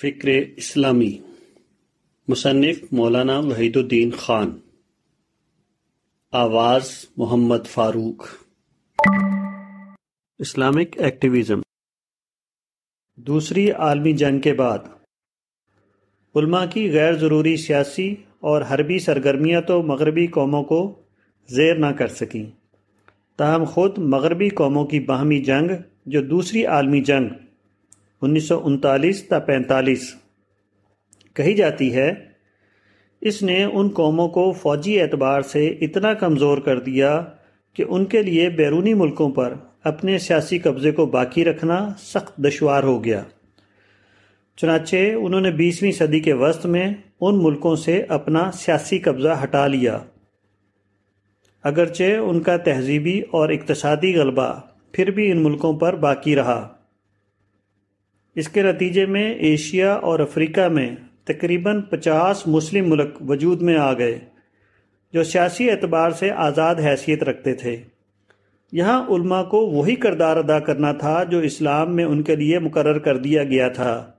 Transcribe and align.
فکر 0.00 0.28
اسلامی۔ 0.56 1.18
مصنف 2.28 2.76
مولانا 2.92 3.38
وحید 3.38 3.76
الدین 3.76 4.10
خان۔ 4.10 4.58
آواز 6.32 7.06
محمد 7.16 7.66
فاروق۔ 7.66 8.28
Islamic 10.38 10.98
activism. 10.98 11.60
دوسری 13.16 13.70
عالمی 13.70 14.12
جنگ 14.12 14.40
کے 14.40 14.52
بعد۔ 14.52 14.78
علماء 16.34 16.66
کی 16.66 16.92
غیر 16.92 17.12
ضروری 17.12 17.56
سیاسی 17.56 18.14
اور 18.40 18.62
حربی 18.62 18.98
سرگرمیاں 18.98 19.60
تو 19.60 19.82
مغربی 19.82 20.26
قوموں 20.26 20.64
کو 20.64 21.02
زیر 21.48 21.74
نہ 21.74 21.92
کر 21.98 22.08
سکیں۔ 22.08 22.46
تاہم 23.36 23.64
خود 23.64 23.98
مغربی 23.98 24.48
قوموں 24.48 24.86
کی 24.86 25.00
باہمی 25.00 25.42
جنگ، 25.42 25.70
جو 26.06 26.22
دوسری 26.22 26.66
عالمی 26.66 27.00
جنگ 27.00 27.28
انیس 28.22 28.48
سو 28.48 28.60
انتالیس 28.64 29.28
تا 29.28 29.38
پینتالیس۔ 29.38 30.14
کہی 31.34 31.54
جاتی 31.54 31.94
ہے، 31.94 32.12
اس 33.20 33.42
نے 33.42 33.64
ان 33.64 33.88
قوموں 33.88 34.28
کو 34.28 34.52
فوجی 34.52 35.00
اعتبار 35.00 35.42
سے 35.42 35.68
اتنا 35.68 36.14
کمزور 36.14 36.58
کر 36.58 36.80
دیا 36.80 37.24
کہ 37.74 37.84
ان 37.88 38.04
کے 38.04 38.22
لیے 38.22 38.50
بیرونی 38.50 38.94
ملکوں 38.94 39.30
پر 39.30 39.54
اپنے 39.84 40.18
سیاسی 40.18 40.58
قبضے 40.58 40.90
کو 40.90 41.06
باقی 41.06 41.44
رکھنا 41.44 41.88
سخت 41.98 42.36
دشوار 42.36 42.82
ہو 42.82 43.04
گیا۔ 43.04 43.22
چنانچہ، 44.56 44.96
انہوں 45.14 45.40
نے 45.40 45.50
بیسویں 45.50 45.92
صدی 45.92 46.20
کے 46.20 46.32
وسط 46.32 46.66
میں 46.66 46.94
ان 47.20 47.44
ملکوں 47.44 47.76
سے 47.76 48.02
اپنا 48.08 48.50
سیاسی 48.52 48.98
قبضہ 48.98 49.40
ہٹا 49.42 49.66
لیا۔ 49.66 49.98
اگرچہ 51.62 52.16
ان 52.16 52.40
کا 52.40 52.56
تہذیبی 52.56 53.20
اور 53.20 53.48
اقتصادی 53.48 54.16
غلبہ 54.16 54.60
پھر 54.92 55.10
بھی 55.10 55.30
ان 55.30 55.42
ملکوں 55.42 55.78
پر 55.78 55.96
باقی 55.96 56.36
رہا۔ 56.36 56.68
اس 58.34 58.48
کے 58.48 58.62
نتیجے 58.62 59.06
میں 59.06 59.34
ایشیا 59.34 59.92
اور 59.94 60.18
افریقہ 60.18 60.68
میں 60.68 60.96
تقریباً 61.24 61.80
پچاس 61.80 62.46
مسلم 62.46 62.90
ملک 62.90 63.30
وجود 63.30 63.62
میں 63.62 63.76
آ 63.76 63.92
گئے، 63.92 64.18
جو 65.12 65.24
سیاسی 65.24 65.70
اعتبار 65.70 66.10
سے 66.10 66.30
آزاد 66.30 66.74
حیثیت 66.74 67.22
رکھتے 67.22 67.54
تھے۔ 67.54 67.76
یہاں 68.72 69.06
علماء 69.08 69.42
کو 69.42 69.66
وہی 69.66 69.96
کردار 69.96 70.36
ادا 70.36 70.58
کرنا 70.58 70.92
تھا 70.92 71.24
جو 71.24 71.38
اسلام 71.38 71.96
میں 71.96 72.04
ان 72.04 72.22
کے 72.22 72.36
لیے 72.36 72.58
مقرر 72.58 72.98
کر 72.98 73.16
دیا 73.16 73.44
گیا 73.44 73.68
تھا۔ 73.68 74.10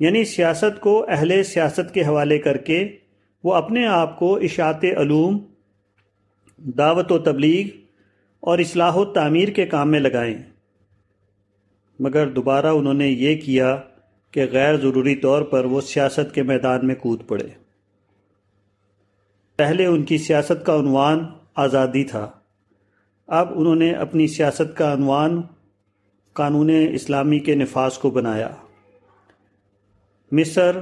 یعنی 0.00 0.24
سیاست 0.24 0.80
کو 0.80 1.06
اہل 1.08 1.42
سیاست 1.42 1.94
کے 1.94 2.02
حوالے 2.02 2.38
کر 2.38 2.56
کے 2.56 2.88
وہ 3.44 3.54
اپنے 3.54 3.86
آپ 3.86 4.18
کو 4.18 4.36
اشاعت 4.36 4.84
علوم، 4.84 5.38
دعوت 6.58 7.12
و 7.12 7.18
تبلیغ 7.18 7.76
اور 8.40 8.58
اصلاح 8.58 8.94
و 8.94 9.04
تعمیر 9.04 9.48
کے 9.48 9.66
کام 9.66 9.90
میں 9.90 10.00
لگائیں۔ 10.00 10.57
مگر 11.98 12.28
دوبارہ 12.28 12.66
انہوں 12.66 12.94
نے 12.94 13.08
یہ 13.08 13.40
کیا 13.40 13.76
کہ 14.30 14.46
غیر 14.52 14.76
ضروری 14.76 15.16
طور 15.16 15.42
پر 15.42 15.64
وہ 15.64 15.80
سیاست 15.80 16.34
کے 16.34 16.42
میدان 16.42 16.86
میں 16.86 16.94
کود 16.94 17.22
پڑے۔ 17.26 17.48
پہلے 19.56 19.86
ان 19.86 20.02
کی 20.02 20.18
سیاست 20.18 20.66
کا 20.66 20.76
عنوان 20.76 21.18
آزادی 21.54 22.04
تھا۔ 22.04 22.30
اب 23.26 23.58
انہوں 23.58 23.74
نے 23.74 23.92
اپنی 23.92 24.26
سیاست 24.26 24.76
کا 24.76 24.92
عنوان 24.92 25.42
قانون 26.32 26.70
اسلامی 26.94 27.38
کے 27.38 27.54
نفاذ 27.54 27.98
کو 27.98 28.10
بنایا۔ 28.10 28.48
مصر، 30.32 30.80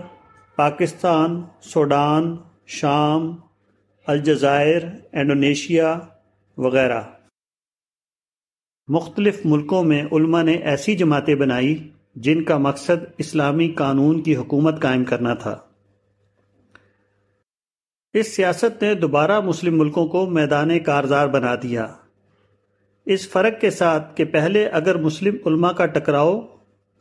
پاکستان، 0.57 1.43
سوڈان، 1.61 2.37
شام، 2.67 3.37
الجزائر، 4.07 4.83
انڈونیشیا 5.13 5.99
وغیرہ۔ 6.57 7.01
مختلف 8.89 9.41
ملکوں 9.45 9.85
میں 9.85 10.05
علماء 10.13 10.43
نے 10.43 10.53
ایسی 10.53 10.97
جماعتیں 10.97 11.35
بنائی 11.35 11.89
جن 12.17 12.43
کا 12.45 12.59
مقصد 12.59 13.05
اسلامی 13.19 13.69
قانون 13.69 14.23
کی 14.23 14.37
حکومت 14.37 14.83
قائم 14.83 15.05
کرنا 15.05 15.35
تھا۔ 15.35 15.59
اس 18.13 18.37
سیاست 18.37 18.83
نے 18.83 18.95
دوبارہ 18.95 19.41
مسلم 19.41 19.79
ملکوں 19.79 20.07
کو 20.07 20.27
میدان 20.27 20.79
کارزار 20.79 21.29
بنا 21.29 21.55
دیا۔ 21.55 21.87
اس 23.07 23.29
فرق 23.29 23.61
کے 23.61 23.71
ساتھ 23.71 24.17
کہ 24.17 24.25
پہلے 24.25 24.67
اگر 24.67 24.95
مسلم 24.95 25.37
علماء 25.47 25.73
کا 25.73 25.87
ٹکراؤ 25.87 26.41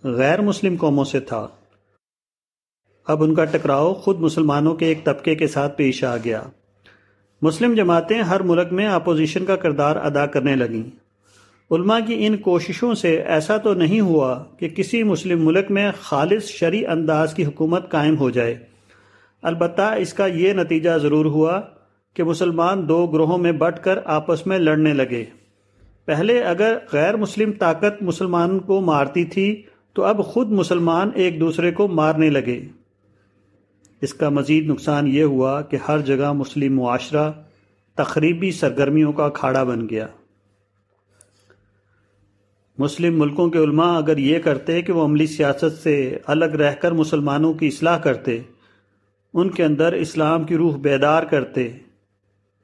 غیر 0.04 0.42
مسلم 0.42 0.76
قوموں 0.80 1.06
سے 1.06 1.20
تھا، 1.20 1.48
اب 3.08 3.24
ان 3.24 3.36
کا 3.36 3.46
ٹکراؤ 3.46 3.94
خود 3.94 4.20
مسلمانوں 4.20 4.76
کے 4.76 4.86
ایک 4.86 5.04
طبقے 5.04 5.36
کے 5.36 5.48
ساتھ 5.48 5.78
پیش 5.78 6.04
آ 6.04 6.18
گیا۔ 6.18 6.42
مسلم 7.42 7.74
جماعتیں 7.74 8.22
ہر 8.22 8.42
ملک 8.42 8.74
میں 8.74 8.88
اپوزیشن 8.88 9.46
کا 9.46 9.56
کردار 9.56 9.96
ادا 9.96 10.26
کرنے 10.26 10.56
لگیں۔ 10.56 11.05
علماء 11.72 12.00
کی 12.08 12.26
ان 12.26 12.38
کوششوں 12.38 12.94
سے 12.94 13.22
ایسا 13.22 13.58
تو 13.58 13.74
نہیں 13.74 14.02
ہوا 14.02 14.44
کہ 14.60 14.70
کسی 14.70 15.04
مسلم 15.04 15.46
ملک 15.46 15.72
میں 15.72 15.92
خالص 16.02 16.46
شرعی 16.46 16.86
انداز 16.86 17.34
کی 17.34 17.46
حکومت 17.46 17.92
قائم 17.92 18.18
ہو 18.18 18.30
جائے۔ 18.30 18.56
البتہ 19.42 19.82
اس 19.82 20.14
کا 20.14 20.26
یہ 20.26 20.54
نتیجہ 20.54 20.90
ضرور 21.02 21.26
ہوا 21.26 21.62
کہ 22.14 22.24
مسلمان 22.24 22.90
دو 22.90 23.08
گروہوں 23.08 23.38
میں 23.38 23.52
بٹ 23.52 23.80
کر 23.80 24.00
آپس 24.06 24.48
میں 24.48 24.60
لڑنے 24.60 24.94
لگے۔ 24.94 25.26
پہلے 26.06 26.42
اگر 26.42 26.78
غیر 26.92 27.16
مسلم 27.16 27.52
طاقت 27.52 28.04
مسلمان 28.04 28.60
کو 28.60 28.82
مارتی 28.82 29.26
تھی 29.26 29.62
تو 29.94 30.04
اب 30.04 30.26
خود 30.26 30.52
مسلمان 30.52 31.10
ایک 31.16 31.40
دوسرے 31.40 31.72
کو 31.72 31.88
مارنے 31.88 32.30
لگے۔ 32.30 32.62
اس 34.02 34.14
کا 34.14 34.30
مزید 34.30 34.66
نقصان 34.70 35.08
یہ 35.08 35.24
ہوا 35.24 35.62
کہ 35.62 35.78
ہر 35.88 36.00
جگہ 36.00 36.34
مسلم 36.34 36.76
معاشرہ 36.76 37.32
تقریبی 37.96 38.52
سرگرمیوں 38.52 39.14
کا 39.14 39.30
کھاڑا 39.30 39.64
بن 39.64 39.90
گیا۔ 39.90 40.08
مسلم 42.78 43.20
ملکوں 43.20 43.50
کے 43.50 43.60
علماء 43.60 43.98
اگر 43.98 44.18
یہ 44.18 44.40
کرتے 44.40 44.82
کہ 44.82 44.94
وہ 44.94 45.06
عملی 45.06 45.28
سیاست 45.28 45.84
سے 45.84 46.18
الگ 46.28 46.46
رہ 46.46 46.74
کر 46.74 46.92
مسلمانوں 46.92 47.54
کی 47.54 47.68
اصلاح 47.68 47.98
کرتے، 47.98 48.40
ان 49.34 49.50
کے 49.50 49.64
اندر 49.64 49.94
اسلام 49.94 50.44
کی 50.44 50.58
روح 50.58 50.78
بیدار 50.78 51.24
کرتے، 51.24 51.70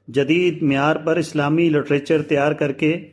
جدید 0.08 0.62
معیار 0.62 0.96
پر 0.96 1.16
اسلامی 1.16 1.68
لٹریچر 1.68 2.22
تیار 2.22 2.52
کر 2.52 2.72
کے 2.72 3.08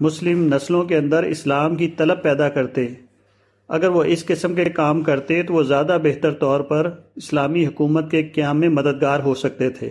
مسلم 0.00 0.54
نسلوں 0.54 0.84
کے 0.84 0.96
اندر 0.96 1.22
اسلام 1.22 1.74
کی 1.74 1.88
طلب 1.88 2.22
پیدا 2.22 2.48
کرتے۔ 2.48 2.86
اگر 3.68 3.88
وہ 3.88 4.04
اس 4.04 4.26
قسم 4.26 4.54
کے 4.54 4.64
کام 4.64 5.02
کرتے 5.02 5.42
تو 5.42 5.54
وہ 5.54 5.62
زیادہ 5.62 5.98
بہتر 6.02 6.32
طور 6.32 6.60
پر 6.60 6.90
اسلامی 7.16 7.66
حکومت 7.66 8.10
کے 8.10 8.22
قیام 8.22 8.60
میں 8.60 8.68
مددگار 8.68 9.20
ہو 9.20 9.34
سکتے 9.34 9.70
تھے۔ 9.70 9.90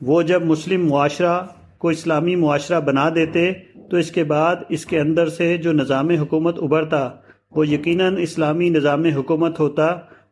وہ 0.00 0.22
جب 0.22 0.44
مسلم 0.44 0.86
معاشرہ 0.86 1.42
کو 1.80 1.88
اسلامی 1.88 2.36
معاشرہ 2.36 2.80
بنا 2.80 3.08
دیتے، 3.08 3.52
تو 3.90 3.96
اس 3.96 4.10
کے 4.10 4.24
بعد 4.24 4.56
اس 4.68 4.86
کے 4.86 5.00
اندر 5.00 5.28
سے 5.28 5.56
جو 5.56 5.72
نظام 5.72 6.10
حکومت 6.10 6.58
ابھرتا، 6.58 7.10
وہ 7.50 7.68
یقیناً 7.68 8.16
اسلامی 8.18 8.68
نظام 8.68 9.04
حکومت 9.04 9.60
ہوتا، 9.60 9.86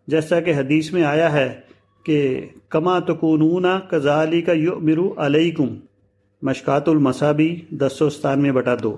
جیسا 0.07 0.41
کہ 0.41 0.55
حدیث 0.55 0.93
میں 0.93 1.05
آیا 1.05 1.33
ہے 1.33 1.61
کہ 2.05 2.47
کما 2.69 2.99
تکونون 2.99 3.67
کزالی 3.91 4.43
کا 4.43 4.53
یو 4.53 4.79
مرو 4.81 5.15
علیکم، 5.17 5.77
مشکات 6.43 6.89
المصابی، 6.89 7.61
دس 7.71 7.93
سو 7.93 8.11
ستانوے 8.11 8.53
بٹا 8.53 8.75
دو۔ 8.83 8.97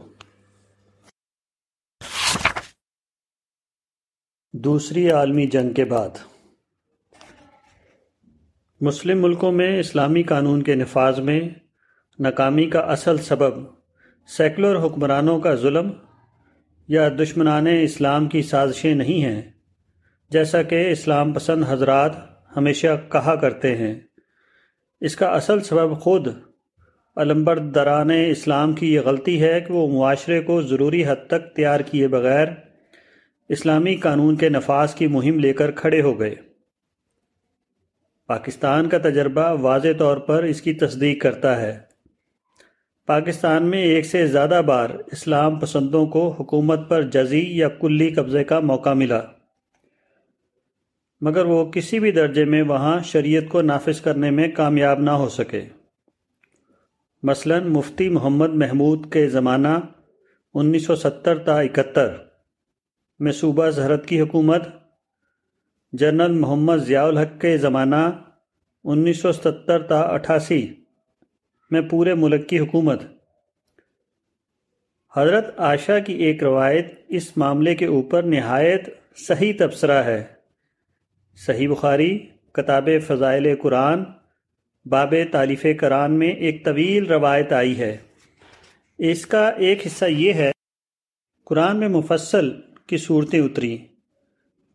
دوسری 4.53 5.11
عالمی 5.11 5.47
جنگ 5.47 5.73
کے 5.73 5.85
بعد۔ 5.85 6.09
مسلم 8.81 9.23
ملکوں 9.23 9.53
میں 9.53 9.81
اسلامی 9.81 10.23
قانون 10.23 10.63
کے 10.63 10.75
نفاذ 10.75 11.19
میں 11.19 11.41
ناکامی 12.21 12.67
کا 12.67 12.81
اصل 12.81 13.19
سبب 13.19 13.55
سیکولر 14.29 14.87
حکمرانوں 14.87 15.41
کا 15.41 15.55
ظلم 15.55 15.91
یا 16.89 17.09
دشمنان 17.09 17.67
اسلام 17.83 18.29
کی 18.29 18.43
سازشیں 18.43 18.95
نہیں 18.95 19.25
ہیں، 19.25 19.43
جیسا 20.31 20.63
کہ 20.63 20.91
اسلام 20.91 21.33
پسند 21.33 21.65
حضرات 21.69 22.13
ہمیشہ 22.57 22.87
کہا 23.09 23.35
کرتے 23.35 23.77
ہیں۔ 23.77 24.01
اس 25.01 25.17
کا 25.17 25.27
اصل 25.27 25.61
سبب 25.61 26.01
خود 26.01 26.29
علمبر 27.17 27.59
دران 27.59 28.11
اسلام 28.27 28.73
کی 28.73 28.95
یہ 28.95 29.01
غلطی 29.01 29.43
ہے 29.43 29.61
کہ 29.61 29.73
وہ 29.73 29.99
معاشرے 29.99 30.41
کو 30.41 30.63
ضروری 30.63 31.05
حد 31.07 31.27
تک 31.27 31.57
تیار 31.57 31.81
کیے 31.81 32.09
بغیر 32.09 32.47
اسلامی 33.49 33.97
قانون 33.97 34.37
کے 34.37 34.49
نفاذ 34.49 34.95
کی 34.95 35.07
مہم 35.07 35.39
لے 35.39 35.53
کر 35.53 35.71
کھڑے 35.71 36.03
ہو 36.03 36.21
گئے۔ 36.21 36.35
پاکستان 38.27 38.89
کا 38.89 38.99
تجربہ 38.99 39.53
واضح 39.61 39.89
طور 39.99 40.17
پر 40.17 40.43
اس 40.43 40.63
کی 40.63 40.75
تصدیق 40.75 41.23
کرتا 41.23 41.61
ہے۔ 41.61 41.90
پاکستان 43.11 43.67
میں 43.67 43.83
ایک 43.83 44.07
سے 44.07 44.27
زیادہ 44.27 44.63
بار 44.67 44.91
اسلام 44.91 45.59
پسندوں 45.59 46.07
کو 46.07 46.29
حکومت 46.31 46.89
پر 46.89 47.03
جزی 47.03 47.59
یا 47.59 47.69
کلی 47.69 48.11
قبضے 48.11 48.45
کا 48.45 48.61
موقع 48.61 48.93
ملا۔ 48.93 49.21
مگر 51.21 51.45
وہ 51.45 51.71
کسی 51.71 51.99
بھی 51.99 52.13
درجے 52.13 52.45
میں 52.45 52.63
وہاں 52.63 53.01
شریعت 53.01 53.45
کو 53.49 53.63
نافذ 53.63 54.01
کرنے 54.01 54.31
میں 54.31 54.49
کامیاب 54.49 55.01
نہ 55.01 55.11
ہو 55.11 55.29
سکے۔ 55.29 55.63
مثلا 57.23 57.59
مفتی 57.59 58.09
محمد 58.09 58.55
محمود 58.55 59.13
کے 59.13 59.29
زمانہ 59.29 59.77
انیس 60.55 60.87
سو 60.87 60.97
ستر 60.97 61.39
تا 61.39 61.61
اکہتر 61.61 62.09
میں 63.19 63.33
صوبہ 63.33 63.71
زہرت 63.71 64.07
کی 64.07 64.21
حکومت، 64.21 64.63
جنرل 65.93 66.33
محمد 66.33 66.77
ضیاء 66.77 67.05
الحق 67.05 67.41
کے 67.41 67.59
زمانہ 67.59 68.11
انیس 68.85 69.23
سو 69.23 69.33
ستر 69.33 69.83
تا 69.83 70.01
اٹھاسی 70.01 70.80
میں 71.71 71.81
پورے 71.81 72.15
ملک 72.15 72.49
کی 72.49 72.59
حکومت۔ 72.59 73.03
حضرت 75.17 75.61
عائشہ 75.61 75.93
کی 76.07 76.13
ایک 76.13 76.43
روایت 76.43 76.87
اس 77.09 77.37
معاملے 77.37 77.75
کے 77.75 77.87
اوپر 77.87 78.23
نہایت 78.23 78.89
صحیح 79.17 79.53
تبصرہ 79.59 80.03
ہے۔ 80.03 80.25
صحیح 81.47 81.69
بخاری، 81.69 82.19
کتاب 82.53 82.89
فضائل 83.07 83.57
قرآن، 83.63 84.05
باب 84.87 85.15
تالیف 85.31 85.67
کران 85.79 86.13
میں 86.13 86.29
ایک 86.29 86.65
طویل 86.65 87.07
روایت 87.07 87.53
آئی 87.53 87.79
ہے۔ 87.79 87.97
اس 88.99 89.27
کا 89.27 89.49
ایک 89.49 89.87
حصہ 89.87 90.05
یہ 90.05 90.33
ہے، 90.33 90.51
قرآن 91.45 91.77
میں 91.77 91.89
مفصل 91.89 92.51
کی 92.87 92.97
صورتیں 92.97 93.41
اتری۔ 93.41 93.79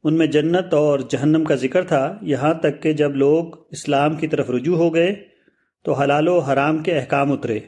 ان 0.03 0.17
میں 0.17 0.27
جنت 0.27 0.73
اور 0.73 0.99
جہنم 0.99 1.43
کا 1.43 1.55
ذکر 1.55 1.83
تھا۔ 1.83 2.17
یہاں 2.21 2.53
تک 2.53 2.81
کہ 2.81 2.93
جب 2.93 3.15
لوگ 3.15 3.45
اسلام 3.71 4.15
کی 4.15 4.27
طرف 4.27 4.49
رجوع 4.49 4.77
ہو 4.77 4.93
گئے 4.93 5.34
تو 5.85 5.93
حلال 5.93 6.27
و 6.27 6.39
حرام 6.39 6.77
کے 6.77 6.97
احکام 6.97 7.31
اترے۔ 7.31 7.59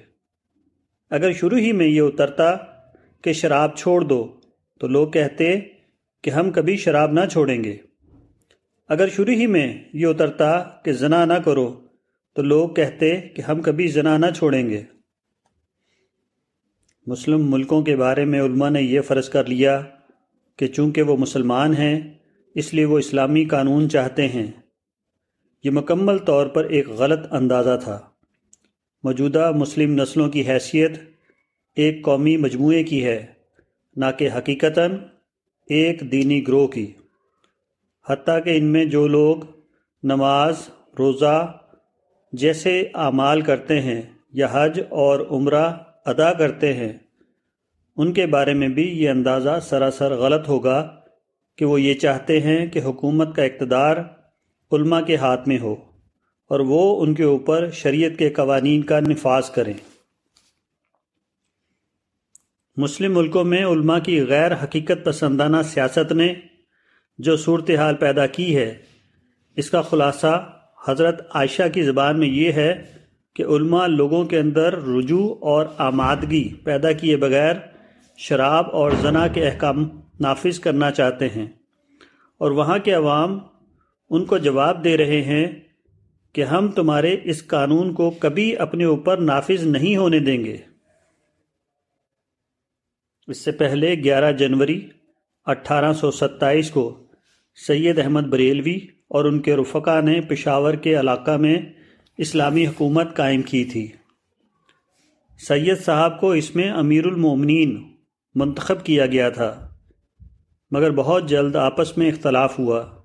اگر 1.10 1.34
شروع 1.34 1.58
ہی 1.58 1.72
میں 1.72 1.88
یہ 1.88 2.02
اترتا 2.02 2.56
کہ 3.22 3.34
شراب 3.34 3.78
چھوڑ 3.78 4.02
دو، 4.02 4.40
تو 4.80 4.88
لوگ 4.88 5.08
کہتے 5.08 5.60
کہ 6.22 6.30
ہم 6.30 6.52
کبھی 6.52 6.78
شراب 6.78 7.12
نہ 7.12 7.20
چھوڑیں 7.32 7.64
گے۔ 7.64 7.78
اگر 8.90 9.08
شروع 9.08 9.34
ہی 9.34 9.48
میں 9.48 9.84
یہ 9.94 10.08
اترتا 10.08 10.64
کہ 10.86 10.92
زنا 10.92 11.26
نہ 11.26 11.34
کرو، 11.34 11.82
تو 12.36 12.42
لوگ 12.42 12.70
کہتے 12.70 13.22
کہ 13.22 13.42
ہم 13.42 13.62
کبھی 13.62 13.88
زنا 13.88 14.18
نہ 14.18 14.26
چھوڑیں 14.38 14.70
گے۔ 14.70 14.84
مسلم 17.08 17.52
ملکوں 17.52 17.82
کے 17.82 17.96
بارے 17.96 18.26
میں 18.26 18.42
علماء 18.42 18.70
نے 18.70 18.82
یہ 18.82 19.02
فرض 19.02 19.30
کر 19.30 19.46
لیا 19.46 19.82
کہ 20.56 20.68
چونکہ 20.68 21.02
وہ 21.02 21.18
مسلمان 21.18 21.74
ہیں، 21.74 22.14
اس 22.56 22.74
لیے 22.74 22.86
وہ 22.86 23.00
اسلامی 23.00 23.46
قانون 23.46 23.90
چاہتے 23.90 24.28
ہیں۔ 24.28 24.48
یہ 25.64 25.72
مکمل 25.72 26.18
طور 26.18 26.48
پر 26.48 26.66
ایک 26.66 26.90
غلط 26.90 27.34
اندازہ 27.34 27.80
تھا۔ 27.84 28.07
موجودہ 29.04 29.52
مسلم 29.52 30.02
نسلوں 30.02 30.30
کی 30.30 30.48
حیثیت 30.48 30.92
ایک 31.76 32.04
قومی 32.04 32.38
مجموعے 32.38 32.84
کی 32.84 33.06
ہے، 33.06 33.26
نہ 33.96 34.06
کہ 34.18 34.30
حقیقتاً 34.38 34.98
ایک 35.68 36.12
دینی 36.12 36.48
گروہ 36.48 36.68
کی۔ 36.68 36.94
حتیٰ 38.10 38.44
کہ 38.44 38.58
ان 38.58 38.66
میں 38.66 38.86
جو 38.86 39.08
لوگ 39.08 39.38
نماز، 40.04 40.70
روزہ 41.00 41.58
جیسے 42.34 42.84
اعمال 42.94 43.42
کرتے 43.42 43.82
ہیں 43.82 44.02
یا 44.34 44.48
حج 44.52 44.82
اور 44.90 45.20
عمرہ 45.20 45.74
ادا 46.06 46.34
کرتے 46.34 46.74
ہیں، 46.74 46.94
ان 47.98 48.14
کے 48.14 48.26
بارے 48.26 48.54
میں 48.54 48.68
بھی 48.68 49.04
یہ 49.04 49.10
اندازہ 49.10 49.60
سراسر 49.62 50.16
غلط 50.16 50.48
ہوگا 50.48 51.00
کہ 51.58 51.66
وہ 51.66 51.82
یہ 51.82 51.94
چاہتے 51.94 52.40
ہیں 52.42 52.66
کہ 52.68 52.80
حکومت 52.80 53.36
کا 53.36 53.44
اقتدار 53.44 53.98
علماء 54.72 55.02
کے 55.02 55.16
ہاتھ 55.16 55.48
میں 55.48 55.60
ہو۔ 55.60 55.87
اور 56.48 56.60
وہ 56.60 57.02
ان 57.02 57.14
کے 57.14 57.24
اوپر 57.24 57.72
شریعت 57.72 58.20
کے 58.20 58.30
قوانین 58.30 58.82
کا 58.82 59.00
نفاذ 59.00 59.50
کریں۔ 59.50 59.74
مسلم 62.78 63.18
ملکوں 63.18 63.44
میں 63.44 63.66
علماء 63.66 64.00
کی 64.00 64.22
غیر 64.22 64.64
حقیقت 64.64 65.06
پسندانہ 65.06 65.58
سیاست 65.66 66.12
نے 66.12 66.34
جو 67.18 67.38
صورتحال 67.38 67.96
پیدا 67.96 68.28
کی 68.28 68.56
ہے، 68.56 68.78
اس 69.56 69.70
کا 69.70 69.82
خلاصہ 69.82 70.54
حضرت 70.88 71.22
عائشہ 71.34 71.64
کی 71.74 71.84
زبان 71.84 72.20
میں 72.20 72.28
یہ 72.28 72.52
ہے 72.52 72.84
کہ 73.36 73.44
علماء 73.44 73.88
لوگوں 73.88 74.26
کے 74.26 74.40
اندر 74.40 74.74
رجوع 74.84 75.36
اور 75.42 75.66
آمادگی 75.78 76.54
پیدا 76.54 76.92
کیے 76.92 77.16
بغیر 77.18 77.56
شراب 78.18 78.66
اور 78.72 78.92
زنا 79.02 79.28
کے 79.28 79.48
احکام 79.48 79.88
نافذ 80.20 80.60
کرنا 80.60 80.92
چاہتے 80.92 81.28
ہیں 81.30 81.46
اور 82.38 82.52
وہاں 82.52 82.80
کے 82.80 82.92
عوام 82.92 83.40
ان 84.10 84.26
کو 84.26 84.38
جواب 84.38 84.84
دے 84.84 84.98
رہے 84.98 85.22
ہیں 85.22 85.46
کہ 86.38 86.44
ہم 86.44 86.72
تمہارے 86.72 87.16
اس 87.24 87.48
قانون 87.48 87.94
کو 87.94 88.12
کبھی 88.12 88.58
اپنے 88.58 88.84
اوپر 88.84 89.18
نافذ 89.18 89.64
نہیں 89.64 89.98
ہونے 89.98 90.20
دیں 90.20 90.46
گے۔ 90.46 90.58
اس 93.28 93.46
سے 93.46 93.52
پہلے 93.52 94.04
گیارہ 94.04 94.32
جنوری 94.32 94.90
اٹھارہ 95.46 95.94
سو 95.94 96.12
ستائیس 96.12 96.72
کو 96.72 97.08
سید 97.68 98.00
احمد 98.00 98.22
بریلوی 98.22 98.78
اور 99.08 99.26
ان 99.26 99.40
کے 99.40 99.56
رفقا 99.56 100.02
نے 100.02 100.22
پشاور 100.22 100.74
کے 100.74 101.00
علاقہ 101.00 101.38
میں 101.38 101.62
اسلامی 102.18 102.68
حکومت 102.68 103.16
قائم 103.16 103.42
کی 103.42 103.64
تھی۔ 103.64 103.92
سید 105.48 105.82
صاحب 105.82 106.20
کو 106.20 106.32
اس 106.32 106.56
میں 106.56 106.72
امیر 106.72 107.06
المومنین 107.06 107.96
منتخب 108.36 108.86
کیا 108.86 109.06
گیا 109.06 109.30
تھا، 109.30 109.70
مگر 110.72 110.92
بہت 110.92 111.30
جلد 111.30 111.56
آپس 111.56 111.98
میں 111.98 112.12
اختلاف 112.12 112.60
ہوا۔ 112.60 112.97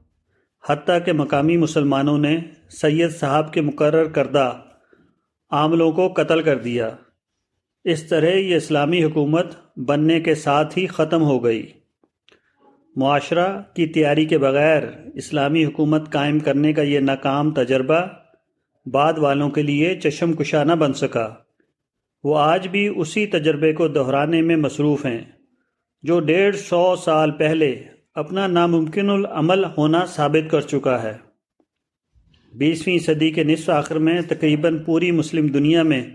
حتیٰ 0.68 0.98
کہ 1.04 1.12
مقامی 1.12 1.56
مسلمانوں 1.56 2.18
نے 2.18 2.40
سید 2.70 3.10
صاحب 3.10 3.52
کے 3.52 3.60
مقرر 3.60 4.04
کردہ 4.04 4.60
عاملوں 5.50 5.92
کو 5.92 6.12
قتل 6.16 6.42
کر 6.42 6.58
دیا۔ 6.58 6.90
اس 7.84 8.08
طرح 8.08 8.26
یہ 8.26 8.56
اسلامی 8.56 9.04
حکومت 9.04 9.78
بننے 9.78 10.20
کے 10.20 10.34
ساتھ 10.34 10.78
ہی 10.78 10.86
ختم 10.86 11.22
ہو 11.22 11.44
گئی۔ 11.44 11.66
معاشرہ 12.96 13.62
کی 13.74 13.86
تیاری 13.86 14.24
کے 14.24 14.38
بغیر 14.38 14.82
اسلامی 15.14 15.64
حکومت 15.64 16.12
قائم 16.12 16.38
کرنے 16.38 16.72
کا 16.72 16.82
یہ 16.82 17.00
ناکام 17.00 17.50
تجربہ 17.50 18.06
بعد 18.86 19.12
والوں 19.18 19.50
کے 19.50 19.62
لیے 19.62 20.00
چشم 20.00 20.32
کشا 20.32 20.64
نہ 20.64 20.72
بن 20.72 20.92
سکا۔ 20.92 21.34
وہ 22.24 22.38
آج 22.38 22.68
بھی 22.68 22.92
اسی 22.96 23.26
تجربے 23.26 23.72
کو 23.72 23.88
دہرانے 23.88 24.42
میں 24.42 24.56
مصروف 24.56 25.06
ہیں 25.06 25.20
جو 26.02 26.20
ڈیڑھ 26.20 26.56
سو 26.56 26.96
سال 26.96 27.30
پہلے 27.30 27.82
اپنا 28.14 28.46
ناممکن 28.46 29.10
العمل 29.10 29.64
ہونا 29.64 30.06
ثابت 30.06 30.50
کر 30.50 30.60
چکا 30.60 31.02
ہے۔ 31.02 31.16
بیسویں 32.54 32.98
صدی 32.98 33.30
کے 33.30 33.44
نصف 33.44 33.70
آخر 33.70 33.98
میں 33.98 34.22
تقریباً 34.22 34.84
پوری 34.84 35.10
مسلم 35.10 35.46
دنیا 35.46 35.82
میں 35.82 36.10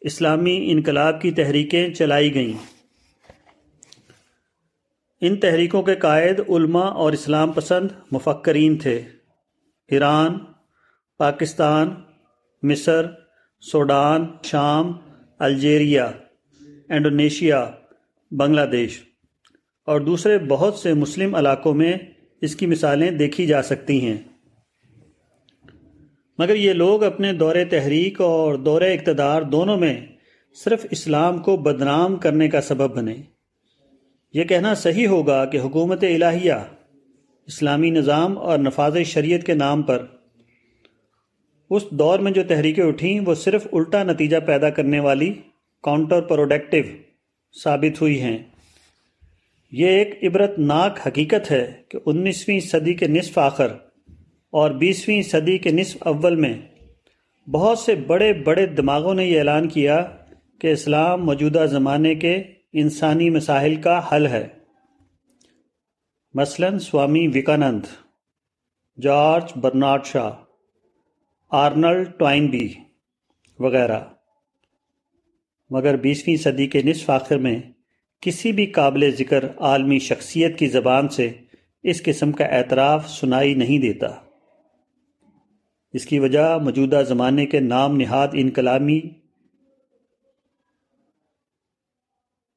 اسلامی 0.00 0.68
انقلاب 0.70 1.20
کی 1.20 1.30
تحریکیں 1.30 1.94
چلائی 1.94 2.34
گئیں۔ 2.34 2.52
ان 5.20 5.36
تحریکوں 5.36 5.82
کے 5.82 5.94
قائد 5.94 6.40
علماء 6.48 6.88
اور 6.88 7.12
اسلام 7.12 7.52
پسند 7.52 7.88
مفکرین 8.12 8.76
تھے۔ 8.76 9.02
ایران، 9.88 10.38
پاکستان، 11.18 11.94
مصر، 12.62 13.06
سوڈان، 13.60 14.26
شام، 14.42 14.92
الجیریا، 15.38 16.10
انڈونیشیا، 16.88 17.70
بنگلہ 18.30 18.66
دیش۔ 18.72 19.05
اور 19.86 20.00
دوسرے 20.00 20.38
بہت 20.38 20.74
سے 20.74 20.94
مسلم 20.94 21.34
علاقوں 21.34 21.74
میں 21.74 21.92
اس 22.40 22.56
کی 22.56 22.66
مثالیں 22.66 23.10
دیکھی 23.10 23.46
جا 23.46 23.62
سکتی 23.62 24.06
ہیں۔ 24.06 24.16
مگر 26.38 26.54
یہ 26.54 26.72
لوگ 26.72 27.02
اپنے 27.02 27.32
دور 27.32 27.56
تحریک 27.70 28.20
اور 28.20 28.54
دور 28.54 28.82
اقتدار 28.82 29.42
دونوں 29.42 29.76
میں 29.76 30.06
صرف 30.64 30.86
اسلام 30.90 31.38
کو 31.38 31.56
بدنام 31.56 32.16
کرنے 32.16 32.48
کا 32.48 32.60
سبب 32.60 32.96
بنے۔ 32.96 33.14
یہ 34.34 34.44
کہنا 34.44 34.74
صحیح 34.74 35.06
ہوگا 35.06 35.44
کہ 35.44 35.58
حکومت 35.58 36.04
الہیہ 36.04 36.52
اسلامی 37.46 37.90
نظام 37.90 38.38
اور 38.38 38.58
نفاذ 38.58 38.96
شریعت 39.04 39.46
کے 39.46 39.54
نام 39.54 39.82
پر 39.82 40.06
اس 41.70 41.90
دور 41.90 42.18
میں 42.18 42.32
جو 42.32 42.42
تحریکیں 42.48 42.84
اٹھیں، 42.84 43.20
وہ 43.20 43.34
صرف 43.34 43.66
الٹا 43.72 44.02
نتیجہ 44.02 44.36
پیدا 44.46 44.70
کرنے 44.70 45.00
والی 45.00 45.32
کاؤنٹر 45.82 46.20
پروڈکٹیو 46.20 46.84
ثابت 47.64 48.00
ہوئی 48.00 48.20
ہیں۔ 48.20 48.38
یہ 49.70 49.88
ایک 49.88 50.24
عبرت 50.24 50.58
ناک 50.58 50.98
حقیقت 51.06 51.50
ہے 51.50 51.82
کہ 51.88 51.98
انیسویں 52.06 52.60
صدی 52.60 52.94
کے 52.94 53.06
نصف 53.06 53.38
آخر 53.38 53.66
اور 54.50 54.70
بیسویں 54.70 55.22
صدی 55.22 55.58
کے 55.58 55.70
نصف 55.70 55.96
اول 56.00 56.36
میں 56.36 56.54
بہت 57.50 57.78
سے 57.78 57.94
بڑے 57.94 58.32
بڑے 58.32 58.66
دماغوں 58.66 59.14
نے 59.14 59.24
یہ 59.24 59.38
اعلان 59.38 59.68
کیا 59.68 60.06
کہ 60.60 60.72
اسلام 60.72 61.26
موجودہ 61.26 61.66
زمانے 61.70 62.14
کے 62.14 62.42
انسانی 62.72 63.30
مسائل 63.30 63.76
کا 63.76 64.00
حل 64.12 64.26
ہے۔ 64.26 64.48
مثلا 66.34 66.78
Swami 66.78 67.28
Vivekananda, 67.28 67.80
George 69.02 69.52
Bernard 69.56 70.04
Shaw 70.04 70.32
Arnold 71.50 72.08
Toynbee 72.46 72.74
وغیرہ۔ 73.58 74.00
مگر 75.70 75.96
بیسویں 75.96 76.36
صدی 76.36 76.66
کے 76.66 76.82
نصف 76.82 77.10
آخر 77.10 77.36
میں 77.36 77.60
کسی 78.20 78.52
بھی 78.52 78.66
قابل 78.66 79.10
ذکر 79.18 79.44
عالمی 79.58 79.98
شخصیت 79.98 80.58
کی 80.58 80.66
زبان 80.66 81.08
سے 81.08 81.32
اس 81.82 82.02
قسم 82.02 82.32
کا 82.32 82.44
اعتراف 82.44 83.10
سنائی 83.10 83.54
نہیں 83.54 83.78
دیتا۔ 83.78 84.06
اس 85.92 86.06
کی 86.06 86.18
وجہ 86.18 86.58
موجودہ 86.62 87.02
زمانے 87.08 87.46
کے 87.46 87.60
نام 87.60 87.96
نہاد 87.96 88.28
انقلامی 88.32 89.00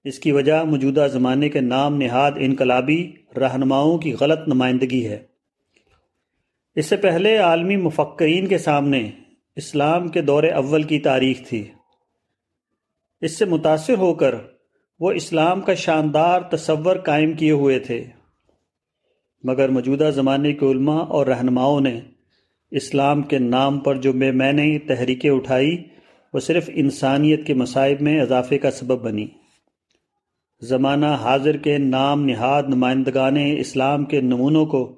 اس 0.03 0.19
کی 0.19 0.31
وجہ 0.31 0.63
موجودہ 0.63 1.07
زمانے 1.13 1.49
کے 1.49 1.61
نام 1.61 1.97
نہاد 1.97 2.31
انقلابی 2.35 3.11
رہنماؤں 3.35 3.97
کی 3.97 4.13
غلط 4.13 4.47
نمائندگی 4.47 5.07
ہے۔ 5.07 5.23
اس 6.75 6.85
سے 6.85 6.97
پہلے 6.97 7.37
عالمی 7.37 7.75
مفکرین 7.75 8.47
کے 8.47 8.57
سامنے 8.57 9.11
اسلام 9.55 10.07
کے 10.07 10.21
دور 10.21 10.43
اول 10.43 10.83
کی 10.83 10.99
تاریخ 10.99 11.47
تھی۔ 11.47 11.71
اس 13.21 13.37
سے 13.37 13.45
متاثر 13.45 13.97
ہو 13.97 14.13
کر 14.13 14.35
وہ 14.99 15.11
اسلام 15.11 15.61
کا 15.61 15.73
شاندار 15.73 16.41
تصور 16.41 16.95
قائم 16.95 17.33
کیے 17.33 17.51
ہوئے 17.51 17.79
تھے۔ 17.79 18.03
مگر 19.43 19.69
موجودہ 19.69 20.11
زمانے 20.13 20.53
کے 20.53 20.65
علماء 20.65 21.01
اور 21.01 21.27
رہنماؤں 21.27 21.81
نے 21.81 22.01
اسلام 22.71 23.21
کے 23.21 23.39
نام 23.39 23.79
پر 23.79 23.95
جو 23.95 24.13
بے 24.13 24.31
میں 24.31 24.53
نے 24.53 24.79
تحریکیں 24.79 25.29
اٹھائی، 25.29 25.83
وہ 26.33 26.39
صرف 26.39 26.69
انسانیت 26.73 27.47
کے 27.47 27.53
مصائب 27.53 28.01
میں 28.01 28.21
اضافے 28.21 28.57
کا 28.57 28.71
سبب 28.71 29.01
بنی۔ 29.01 29.27
زمانہ 30.61 31.05
حاضر 31.05 31.57
کے 31.57 31.77
نام 31.77 32.25
نہاد 32.25 32.63
نمائندگان 32.63 33.37
اسلام 33.57 34.05
کے 34.05 34.21
نمونوں 34.21 34.65
کو 34.65 34.95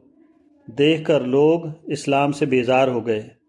دیکھ 0.77 1.03
کر 1.03 1.21
لوگ 1.21 1.61
اسلام 1.83 2.31
سے 2.31 2.45
بیزار 2.45 2.87
ہو 2.87 3.07
گئے۔ 3.07 3.40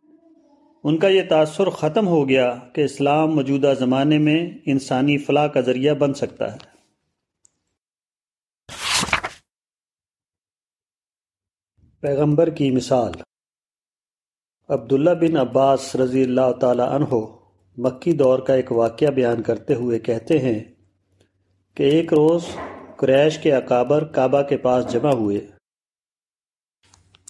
ان 0.84 0.98
کا 0.98 1.08
یہ 1.08 1.22
تاثر 1.28 1.70
ختم 1.70 2.08
ہو 2.08 2.28
گیا 2.28 2.58
کہ 2.72 2.80
اسلام 2.80 3.34
موجودہ 3.34 3.74
زمانے 3.78 4.18
میں 4.18 4.50
انسانی 4.66 5.18
فلاح 5.18 5.46
کا 5.46 5.60
ذریعہ 5.60 5.94
بن 5.94 6.14
سکتا 6.14 6.52
ہے۔ 6.52 6.58
پیغمبر 12.00 12.50
کی 12.50 12.70
مثال۔ 12.70 13.12
عبداللہ 14.68 15.10
بن 15.10 15.36
عباس 15.36 15.96
رضی 15.96 16.22
اللہ 16.22 16.52
تعالی 16.60 16.82
عنہ 16.82 17.14
مکی 17.76 18.12
دور 18.12 18.38
کا 18.38 18.54
ایک 18.54 18.72
واقعہ 18.72 19.10
بیان 19.10 19.42
کرتے 19.42 19.74
ہوئے 19.74 19.98
کہتے 19.98 20.38
ہیں 20.38 20.64
کہ 21.74 21.82
ایک 21.82 22.12
روز 22.12 22.44
قریش 22.96 23.38
کے 23.38 23.54
اکابر 23.54 24.04
کعبہ 24.04 24.42
کے 24.42 24.56
پاس 24.56 24.92
جمع 24.92 25.10
ہوئے۔ 25.10 25.51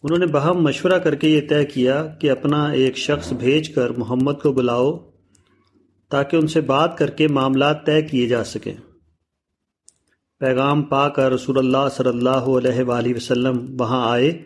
انہوں 0.02 0.18
نے 0.18 0.26
بہم 0.26 0.62
مشورہ 0.62 0.98
کر 0.98 1.14
کے 1.14 1.28
یہ 1.28 1.40
طے 1.48 1.64
کیا 1.64 2.06
کہ 2.20 2.30
اپنا 2.30 2.66
ایک 2.66 2.96
شخص 2.96 3.32
بھیج 3.32 3.74
کر 3.74 3.90
محمد 3.90 4.32
کو 4.42 4.52
بلاؤ 4.52 5.10
تاکہ 6.10 6.36
ان 6.36 6.46
سے 6.46 6.60
بات 6.60 6.98
کر 6.98 7.10
کے 7.10 7.28
معاملات 7.28 7.86
طے 7.86 8.02
کیے 8.02 8.28
جا 8.28 8.44
سکیں۔ 8.44 8.74
پیغام 10.38 10.82
پا 10.82 11.08
کر 11.08 11.32
رسول 11.32 11.58
اللہ 11.58 11.88
صلی 11.90 12.08
اللہ 12.08 12.28
علیہ 12.28 12.82
وآلہ 12.82 13.16
وسلم 13.16 13.76
وہاں 13.80 14.12
آئے۔ 14.12 14.42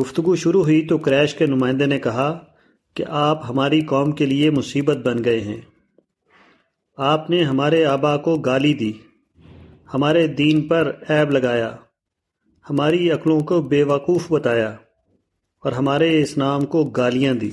گفتگو 0.00 0.36
شروع 0.36 0.62
ہوئی 0.62 0.86
تو 0.86 0.98
کریش 0.98 1.34
کے 1.34 1.46
نمائندے 1.46 1.86
نے 1.86 1.98
کہا 1.98 2.44
کہ 2.94 3.04
آپ 3.08 3.50
ہماری 3.50 3.80
قوم 3.80 4.12
کے 4.12 4.26
لیے 4.26 4.50
مصیبت 4.50 4.96
بن 4.96 5.24
گئے 5.24 5.40
ہیں۔ 5.40 5.60
آپ 6.96 7.30
نے 7.30 7.44
ہمارے 7.44 7.84
آبا 7.84 8.16
کو 8.16 8.36
گالی 8.36 8.74
دی۔ 8.74 8.92
ہمارے 9.94 10.26
دین 10.26 10.68
پر 10.68 10.92
عیب 11.08 11.30
لگایا۔ 11.30 11.76
ہماری 12.70 13.10
عقلوں 13.10 13.40
کو 13.40 13.62
بے 13.62 13.82
وقوف 13.82 14.32
بتایا 14.32 14.76
اور 15.64 15.72
ہمارے 15.72 16.22
اسلام 16.22 16.66
کو 16.66 16.84
گالیاں 16.84 17.34
دی۔ 17.34 17.50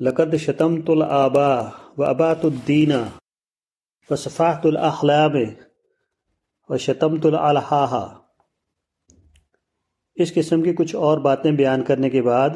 لقد 0.00 0.36
شتمت 0.36 0.90
الآبا 0.90 1.70
و 1.98 2.04
ابات 2.04 2.44
الدینہ 2.44 3.08
و 4.10 4.16
صفاحت 4.16 4.66
الاخلاب 4.66 5.36
و 6.68 6.76
شتمت 6.76 7.26
الحاحہ 7.26 8.18
اس 10.14 10.34
قسم 10.34 10.62
کی 10.62 10.72
کچھ 10.72 10.96
اور 10.96 11.18
باتیں 11.18 11.52
بیان 11.52 11.84
کرنے 11.84 12.10
کے 12.10 12.22
بعد 12.22 12.50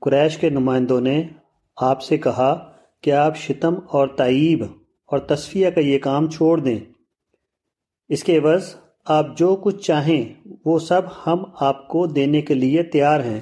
قریش 0.00 0.36
کے 0.36 0.50
نمائندوں 0.50 1.00
نے 1.00 1.28
آپ 1.76 2.02
سے 2.02 2.18
کہا 2.18 2.72
کہ 3.00 3.12
آپ 3.12 3.36
شتم 3.36 3.74
اور 3.88 4.08
تعیب 4.08 4.64
اور 5.06 5.18
تصفیہ 5.18 5.70
کا 5.70 5.80
یہ 5.80 5.98
کام 5.98 6.30
چھوڑ 6.30 6.60
دیں۔ 6.60 6.93
اس 8.08 8.24
کے 8.24 8.38
عوض 8.38 8.74
آپ 9.04 9.26
جو 9.36 9.56
کچھ 9.56 9.82
چاہیں 9.82 10.48
وہ 10.64 10.78
سب 10.78 11.02
ہم 11.26 11.44
آپ 11.60 11.88
کو 11.88 12.06
دینے 12.06 12.42
کے 12.42 12.54
لیے 12.54 12.82
تیار 12.82 13.20
ہیں۔ 13.20 13.40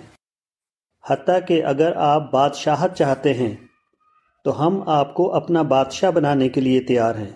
حتیٰ 1.11 1.38
کہ 1.49 1.64
اگر 1.64 1.97
آپ 1.97 2.33
بادشاہت 2.33 2.95
چاہتے 2.95 3.35
ہیں، 3.35 3.57
تو 4.45 4.66
ہم 4.66 4.83
آپ 4.87 5.14
کو 5.14 5.35
اپنا 5.35 5.62
بادشاہ 5.62 6.11
بنانے 6.11 6.49
کے 6.49 6.61
لیے 6.61 6.81
تیار 6.81 7.14
ہیں۔ 7.14 7.33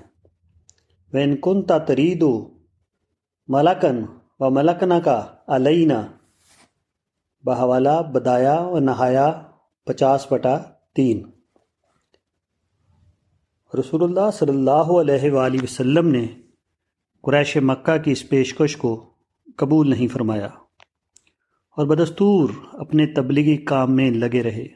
وین 1.12 1.36
کن 1.36 1.62
تا 1.62 1.78
تریدو 1.78 2.50
ملکن 3.48 4.04
و 4.40 4.50
ملکنا 4.50 5.00
کا 5.00 5.26
علینا 5.48 6.06
بحوالہ 7.44 8.02
بدایا 8.12 8.60
و 8.60 8.78
نہایا، 8.78 9.42
پچاس 9.84 10.26
بٹا 10.32 10.58
تین۔ 10.94 11.30
رسول 13.80 14.02
اللہ 14.02 14.30
صلی 14.32 14.48
اللہ 14.48 14.70
علیہ 14.70 15.30
وآلہ 15.30 15.62
وسلم 15.62 16.08
نے 16.08 16.26
قریش 17.22 17.56
مکہ 17.56 17.96
کی 17.96 18.10
اس 18.10 18.28
پیشکش 18.28 18.76
کو 18.76 19.10
قبول 19.56 19.90
نہیں 19.90 20.08
فرمایا 20.08 20.46
اور 21.76 21.86
بدستور 21.86 22.50
اپنے 22.72 23.06
تبلیغی 23.06 23.56
کام 23.56 23.96
میں 23.96 24.10
لگے 24.10 24.42
رہے۔ 24.42 24.66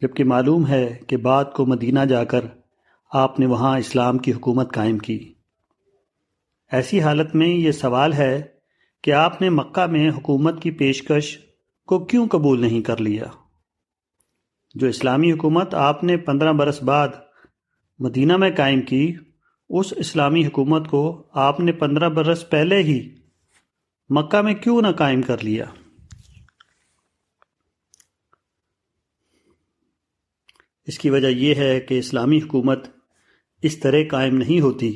جبکہ 0.00 0.24
معلوم 0.24 0.66
ہے 0.66 0.98
کہ 1.06 1.16
بعد 1.16 1.44
کو 1.56 1.66
مدینہ 1.66 2.00
جا 2.00 2.24
کر 2.24 2.40
آپ 3.12 3.40
نے 3.40 3.46
وہاں 3.46 3.78
اسلام 3.78 4.18
کی 4.18 4.32
حکومت 4.32 4.74
قائم 4.74 4.98
کی۔ 4.98 5.34
ایسی 6.72 7.00
حالت 7.00 7.34
میں 7.34 7.48
یہ 7.48 7.72
سوال 7.72 8.12
ہے 8.12 8.42
کہ 9.02 9.12
آپ 9.12 9.42
نے 9.42 9.50
مکہ 9.50 9.86
میں 9.86 10.10
حکومت 10.10 10.62
کی 10.62 10.70
پیشکش 10.70 11.38
کو 11.86 12.04
کیوں 12.04 12.26
قبول 12.26 12.60
نہیں 12.60 12.82
کر 12.82 13.00
لیا؟ 13.00 13.24
جو 14.74 14.86
اسلامی 14.86 15.32
حکومت 15.32 15.74
آپ 15.74 16.04
نے 16.04 16.16
پندرہ 16.16 16.52
برس 16.52 16.82
بعد 16.82 17.08
مدینہ 17.98 18.36
میں 18.36 18.50
قائم 18.56 18.80
کی 18.80 19.14
اس 19.70 19.94
اسلامی 19.96 20.46
حکومت 20.46 20.88
کو 20.88 21.26
آپ 21.32 21.60
نے 21.60 21.72
پندرہ 21.72 22.08
برس 22.08 22.50
پہلے 22.50 22.78
ہی 22.82 23.14
مکہ 24.08 24.42
میں 24.42 24.54
کیوں 24.54 24.82
نہ 24.82 24.86
قائم 24.86 25.22
کر 25.22 25.44
لیا؟ 25.44 25.64
اس 30.86 30.98
کی 30.98 31.10
وجہ 31.10 31.28
یہ 31.28 31.54
ہے 31.54 31.80
کہ 31.80 31.98
اسلامی 31.98 32.38
حکومت 32.38 32.86
اس 33.62 33.78
طرح 33.78 33.96
قائم 34.10 34.36
نہیں 34.36 34.60
ہوتی 34.60 34.92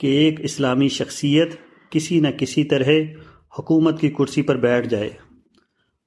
کہ 0.00 0.06
ایک 0.06 0.40
اسلامی 0.40 0.88
شخصیت 0.88 1.48
کسی 1.90 2.20
نہ 2.20 2.28
کسی 2.28 2.64
طرح 2.64 2.88
حکومت 3.58 4.00
کی 4.00 4.10
کرسی 4.10 4.42
پر 4.42 4.56
بیٹھ 4.56 4.88
جائے۔ 4.88 5.10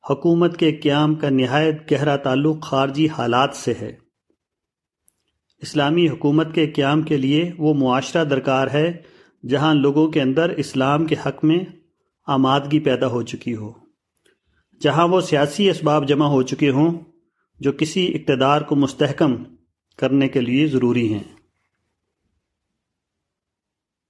حکومت 0.09 0.57
کے 0.57 0.71
قیام 0.71 1.15
کا 1.15 1.29
نہایت 1.29 1.91
گہرا 1.91 2.15
تعلق 2.15 2.63
خارجی 2.63 3.07
حالات 3.07 3.55
سے 3.55 3.73
ہے۔ 3.81 4.08
اسلامی 5.61 6.09
حکومت 6.09 6.55
کے 6.55 6.67
قیام 6.67 7.01
کے 7.01 7.17
لیے 7.17 7.51
وہ 7.57 7.73
معاشرہ 7.73 8.23
درکار 8.23 8.67
ہے 8.73 9.01
جہاں 9.49 9.73
لوگوں 9.73 10.09
کے 10.09 10.21
اندر 10.21 10.49
اسلام 10.49 11.05
کے 11.05 11.15
حق 11.25 11.43
میں 11.43 11.59
آمادگی 12.27 12.79
پیدا 12.79 13.07
ہو 13.07 13.21
چکی 13.21 13.55
ہو۔ 13.55 13.73
جہاں 14.81 15.07
وہ 15.07 15.21
سیاسی 15.21 15.69
اسباب 15.69 16.07
جمع 16.07 16.25
ہو 16.25 16.41
چکے 16.41 16.69
ہوں، 16.69 16.99
جو 17.59 17.71
کسی 17.71 18.15
اقتدار 18.15 18.61
کو 18.61 18.75
مستحکم 18.75 19.35
کرنے 19.97 20.27
کے 20.27 20.41
لیے 20.41 20.67
ضروری 20.67 21.13
ہیں۔ 21.13 21.23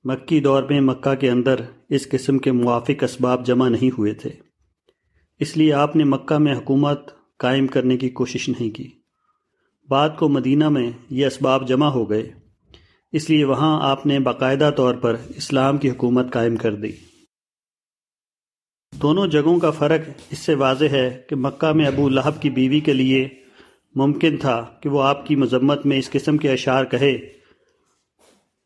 مکی 0.03 0.39
دور 0.39 0.63
میں 0.63 0.81
مکہ 0.81 1.15
کے 1.15 1.29
اندر 1.29 1.55
اس 1.89 2.09
قسم 2.09 2.37
کے 2.37 2.51
موافق 2.51 3.03
اسباب 3.03 3.45
جمع 3.45 3.69
نہیں 3.69 3.89
ہوئے 3.97 4.13
تھے۔ 4.13 4.29
اس 5.39 5.57
لیے 5.57 5.73
آپ 5.73 5.95
نے 5.95 6.03
مکہ 6.03 6.37
میں 6.37 6.55
حکومت 6.55 7.11
قائم 7.37 7.67
کرنے 7.67 7.97
کی 7.97 8.09
کوشش 8.09 8.49
نہیں 8.49 8.75
کی۔ 8.75 8.98
بعد 9.89 10.09
کو 10.17 10.29
مدینہ 10.29 10.69
میں 10.69 10.91
یہ 11.09 11.25
اسباب 11.25 11.67
جمع 11.67 11.87
ہو 11.87 12.09
گئے۔ 12.09 12.31
اس 13.11 13.29
لیے 13.29 13.45
وہاں 13.45 13.89
آپ 13.89 14.05
نے 14.05 14.19
باقاعدہ 14.19 14.71
طور 14.77 14.95
پر 14.95 15.15
اسلام 15.29 15.77
کی 15.77 15.89
حکومت 15.89 16.33
قائم 16.33 16.55
کر 16.55 16.75
دی۔ 16.75 16.91
دونوں 19.01 19.27
جگہوں 19.27 19.59
کا 19.59 19.71
فرق 19.71 20.09
اس 20.29 20.39
سے 20.39 20.55
واضح 20.55 20.85
ہے 20.85 21.21
کہ 21.29 21.35
مکہ 21.35 21.71
میں 21.73 21.85
ابو 21.85 22.09
لہب 22.09 22.41
کی 22.41 22.49
بیوی 22.49 22.79
کے 22.79 22.93
لیے 22.93 23.29
ممکن 23.95 24.37
تھا 24.37 24.65
کہ 24.81 24.89
وہ 24.89 25.03
آپ 25.03 25.27
کی 25.27 25.35
مذمت 25.35 25.85
میں 25.85 25.97
اس 25.97 26.11
قسم 26.11 26.37
کے 26.37 26.51
اشعار 26.51 26.85
کہے 26.85 27.13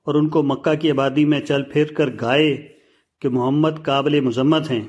اور 0.06 0.16
ان 0.16 0.30
کو 0.30 0.44
مکہ 0.44 0.76
کی 0.76 0.92
آبادی 0.92 1.26
میں 1.26 1.42
چل 1.42 1.64
پھر 1.64 1.94
کر 1.94 2.10
گائے 2.22 2.68
کہ 3.22 3.30
محمد 3.30 3.84
قابل 3.84 4.20
مذمت 4.20 4.72
ہیں 4.72 4.84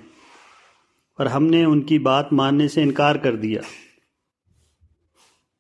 اور 1.18 1.26
ہم 1.26 1.46
نے 1.46 1.64
ان 1.64 1.82
کی 1.82 1.98
بات 1.98 2.32
ماننے 2.32 2.68
سے 2.68 2.82
انکار 2.82 3.14
کر 3.14 3.36
دیا۔ 3.36 3.60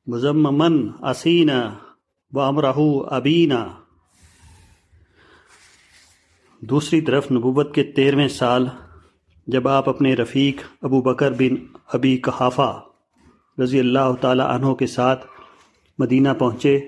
مزممن 0.06 0.88
اسینہ 1.02 1.74
و 2.32 2.40
امراہ 2.40 2.78
ابینہ 3.06 3.64
دوسری 6.60 7.00
طرف 7.00 7.32
نبوت 7.32 7.74
کے 7.74 7.84
تیرہویں 7.84 8.28
سال 8.28 8.66
جب 9.46 9.68
آپ 9.68 9.88
اپنے 9.88 10.14
رفیق 10.14 10.56
ابو 10.82 11.02
بکر 11.02 11.32
بن 11.32 11.76
ابی 11.92 12.16
کحافہ 12.16 12.82
رضی 13.62 13.80
اللہ 13.80 14.12
تعالی 14.20 14.42
عنہ 14.48 14.74
کے 14.74 14.86
ساتھ 14.86 15.26
مدینہ 15.98 16.28
پہنچے 16.38 16.80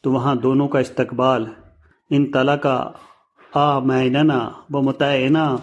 تو 0.00 0.12
وہاں 0.12 0.34
دونوں 0.34 0.68
کا 0.68 0.78
استقبال 0.78 1.46
ان 2.10 2.30
طلع 2.30 2.56
کا 2.56 2.90
آ 3.54 3.78
معننا 3.78 4.50
و 4.70 4.82
متعینہ 4.82 5.56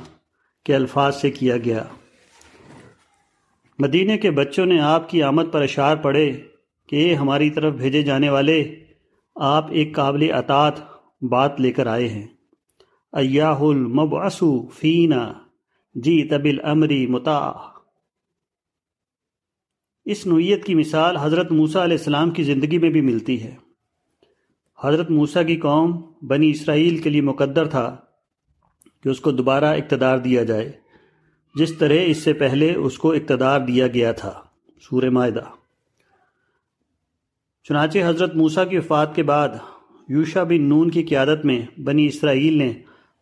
کے 0.66 0.76
الفاظ 0.76 1.22
سے 1.22 1.32
کیا 1.32 1.58
گیا۔ 1.58 1.84
مدینہ 3.80 4.18
کے 4.18 4.32
بچوں 4.32 4.66
نے 4.66 4.80
آپ 4.80 5.10
کی 5.10 5.24
آمد 5.24 5.44
پر 5.52 5.62
اشعار 5.62 5.96
پڑھے 5.96 6.42
کہ 6.90 7.16
ہماری 7.16 7.50
طرف 7.50 7.74
بھیجے 7.74 8.02
جانے 8.02 8.30
والے 8.30 8.84
آپ 9.36 9.66
ایک 9.70 9.96
قابل 9.96 10.32
اطاعت 10.34 10.74
بات 11.22 11.62
لے 11.62 11.72
کر 11.72 11.88
آئے 11.88 12.08
ہیں۔ 12.10 12.28
ایاہ 13.14 13.62
المبعثو 13.62 14.68
فینا 14.68 15.34
جی 15.96 16.24
طبل 16.24 16.66
امری 16.66 17.08
متا 17.08 17.52
اس 20.06 20.28
نوعیت 20.28 20.66
کی 20.66 20.76
مثال 20.76 21.18
حضرت 21.18 21.52
موسیٰ 21.52 21.82
علیہ 21.82 21.98
السلام 21.98 22.32
کی 22.32 22.44
زندگی 22.44 22.78
میں 22.78 22.90
بھی 22.90 23.02
ملتی 23.02 23.44
ہے۔ 23.44 23.56
حضرت 24.84 25.12
موسیٰ 25.12 25.48
کی 25.48 25.56
قوم 25.56 26.02
بنی 26.22 26.50
اسرائیل 26.50 26.98
کے 26.98 27.10
لیے 27.10 27.22
مقدر 27.22 27.68
تھا 27.68 27.98
کہ 29.04 29.10
اس 29.10 29.20
کو 29.20 29.32
دوبارہ 29.32 29.66
اقتدار 29.66 30.18
دیا 30.18 30.44
جائے، 30.44 30.72
جس 31.56 31.78
طرح 31.78 31.98
اس 32.06 32.18
سے 32.18 32.34
پہلے 32.34 32.76
اس 32.76 32.98
کو 32.98 33.12
اقتدار 33.12 33.60
دیا 33.60 33.88
گیا 33.88 34.12
تھا۔ 34.12 34.42
سور 34.82 35.04
معدہ 35.04 35.59
چنانچہ 37.70 37.98
حضرت 38.06 38.36
موسیٰ 38.36 38.70
کی 38.70 38.78
وفات 38.78 39.16
کے 39.16 39.24
بعد 39.24 39.50
یوشا 40.10 40.44
بن 40.44 40.70
نون 40.70 40.92
کی 40.92 41.04
قیادت 41.04 41.46
میں 41.46 41.80
بنی 41.80 42.06
اسرائیل 42.06 42.58
نے 42.58 42.70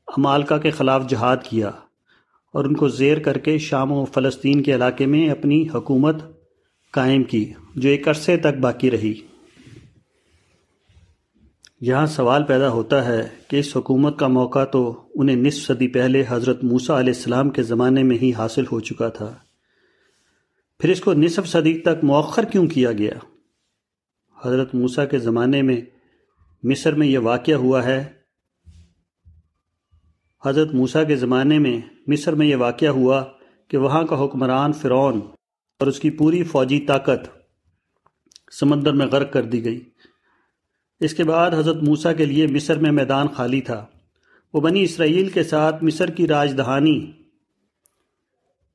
امالکا 0.07 0.57
کے 0.57 0.71
خلاف 0.71 1.09
جہاد 1.09 1.37
کیا 1.43 1.67
اور 2.53 2.65
ان 2.65 2.75
کو 2.75 2.87
زیر 2.87 3.19
کر 3.19 3.37
کے 3.37 3.57
شام 3.57 3.91
و 3.91 4.05
فلسطین 4.05 4.63
کے 4.63 4.75
علاقے 4.75 5.05
میں 5.05 5.29
اپنی 5.29 5.67
حکومت 5.73 6.15
قائم 6.91 7.23
کی، 7.23 7.53
جو 7.75 7.89
ایک 7.89 8.07
عرصے 8.07 8.37
تک 8.37 8.57
باقی 8.61 8.91
رہی۔ 8.91 9.13
یہاں 11.81 12.05
سوال 12.05 12.43
پیدا 12.43 12.69
ہوتا 12.69 13.05
ہے 13.05 13.27
کہ 13.47 13.57
اس 13.57 13.77
حکومت 13.77 14.19
کا 14.19 14.27
موقع 14.27 14.63
تو 14.63 15.01
انہیں 15.15 15.35
نصف 15.35 15.67
صدی 15.67 15.87
پہلے 15.87 16.23
حضرت 16.27 16.63
موسیٰ 16.63 16.95
علیہ 16.95 17.13
السلام 17.17 17.49
کے 17.49 17.63
زمانے 17.63 18.03
میں 18.03 18.17
ہی 18.21 18.33
حاصل 18.33 18.63
ہو 18.71 18.79
چکا 18.79 19.09
تھا۔ 19.09 19.35
پھر 20.79 20.89
اس 20.89 21.01
کو 21.01 21.13
نصف 21.13 21.47
صدی 21.47 21.77
تک 21.77 22.03
مؤخر 22.03 22.45
کیوں 22.45 22.67
کیا 22.67 22.91
گیا؟ 22.91 23.13
حضرت 24.45 24.75
موسیٰ 24.75 25.09
کے 25.09 25.19
زمانے 25.19 25.61
میں 25.61 25.81
مصر 26.63 26.93
میں 26.93 27.07
یہ 27.07 27.19
واقعہ 27.19 27.53
ہوا 27.53 27.85
ہے۔ 27.85 28.13
حضرت 30.45 30.73
موسیٰ 30.73 31.07
کے 31.07 31.15
زمانے 31.15 31.59
میں 31.59 31.79
مصر 32.07 32.35
میں 32.35 32.47
یہ 32.47 32.55
واقعہ 32.55 32.87
ہوا 32.87 33.23
کہ 33.67 33.77
وہاں 33.77 34.03
کا 34.03 34.25
حکمران 34.25 34.73
فرعون 34.73 35.21
اور 35.79 35.87
اس 35.87 35.99
کی 35.99 36.09
پوری 36.09 36.43
فوجی 36.43 36.79
طاقت 36.79 37.29
سمندر 38.51 38.93
میں 38.93 39.07
غرق 39.07 39.33
کر 39.33 39.43
دی 39.43 39.65
گئی۔ 39.65 39.89
اس 40.99 41.13
کے 41.13 41.23
بعد 41.23 41.51
حضرت 41.51 41.75
موسیٰ 41.75 42.17
کے 42.17 42.25
لیے 42.25 42.47
مصر 42.47 42.79
میں 42.79 42.91
میدان 42.91 43.27
خالی 43.27 43.61
تھا۔ 43.61 43.85
وہ 44.53 44.61
بنی 44.61 44.83
اسرائیل 44.83 45.29
کے 45.29 45.43
ساتھ 45.43 45.83
مصر 45.83 46.11
کی 46.11 46.27
راجدہانی 46.27 47.11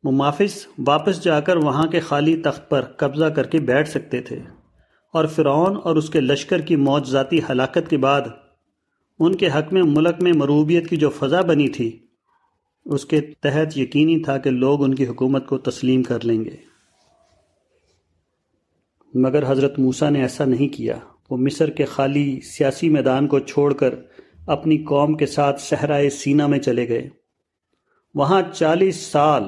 ممافظ 0.04 0.66
واپس 0.87 1.25
جا 1.25 1.40
کر 1.40 1.57
وہاں 1.57 1.87
کے 1.87 2.00
خالی 2.00 2.37
تخت 2.37 2.71
پر 2.71 2.83
قبضہ 2.83 3.25
کر 3.25 3.47
کے 3.47 3.59
بیٹھ 3.59 3.88
سکتے 3.88 4.21
تھے۔ 4.21 4.38
اور 5.12 5.25
فرعون 5.25 5.76
اور 5.85 5.97
اس 5.97 6.11
کے 6.11 6.21
لشکر 6.21 6.61
کی 6.61 6.76
موت 6.76 7.07
ذاتی 7.07 7.38
ہلاکت 7.50 7.90
کے 7.90 7.97
بعد 7.97 8.21
ان 9.19 9.35
کے 9.35 9.49
حق 9.49 9.73
میں 9.73 9.83
ملک 9.83 10.23
میں 10.23 10.33
مروبیت 10.33 10.90
کی 10.90 10.97
جو 10.97 11.11
فضا 11.11 11.40
بنی 11.40 11.69
تھی، 11.69 11.99
اس 12.85 13.04
کے 13.04 13.21
تحت 13.21 13.78
یقینی 13.78 14.23
تھا 14.23 14.38
کہ 14.38 14.50
لوگ 14.50 14.85
ان 14.85 14.95
کی 14.95 15.07
حکومت 15.07 15.47
کو 15.47 15.59
تسلیم 15.59 16.02
کر 16.02 16.25
لیں 16.25 16.45
گے۔ 16.45 16.57
مگر 19.14 19.52
حضرت 19.52 19.78
موسیٰ 19.78 20.11
نے 20.11 20.23
ایسا 20.23 20.45
نہیں 20.45 20.69
کیا۔ 20.69 20.99
وہ 21.31 21.37
مصر 21.37 21.71
کے 21.71 21.85
خالی 21.85 22.40
سیاسی 22.40 22.88
میدان 22.88 23.26
کو 23.26 23.38
چھوڑ 23.38 23.75
کر 23.75 23.95
اپنی 24.47 24.78
قوم 24.78 25.16
کے 25.16 25.26
ساتھ 25.26 25.61
صحرائے 25.61 26.11
سینا 26.11 26.47
میں 26.47 26.59
چلے 26.59 26.88
گئے۔ 26.88 27.09
وہاں 28.14 28.42
چالیس 28.54 28.97
سال، 28.97 29.42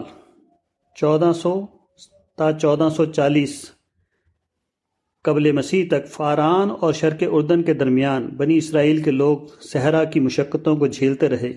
چودہ 0.95 1.33
سو 1.33 1.67
تا 2.37 2.53
چودہ 2.53 2.89
سو 2.97 3.05
چالیس 3.05 3.74
قبل 5.25 5.53
مسیح 5.53 5.85
تک 5.89 6.07
فاران 6.07 6.69
اور 6.81 6.93
شرق 6.93 7.23
اردن 7.31 7.63
کے 7.63 7.75
درمیان 7.75 8.27
بنی 8.27 8.57
اسرائیل 8.57 9.03
کے 9.03 9.11
لوگ 9.11 9.39
صحرا 9.61 10.05
کی 10.05 10.21
مشقتوں 10.21 10.77
کو 10.77 10.87
جھیلتے 10.87 11.29
رہے۔ 11.29 11.53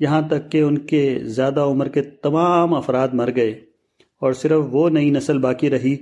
یہاں 0.00 0.22
تک 0.22 0.52
کہ 0.52 0.62
ان 0.62 0.78
کے 0.78 1.18
زیادہ 1.22 1.60
عمر 1.60 1.88
کے 1.88 2.02
تمام 2.02 2.74
افراد 2.74 3.08
مر 3.12 3.30
گئے 3.36 3.50
اور 4.20 4.32
صرف 4.32 4.60
وہ 4.70 4.90
نئی 4.90 5.10
نسل 5.10 5.38
باقی 5.38 5.70
رہی 5.70 5.96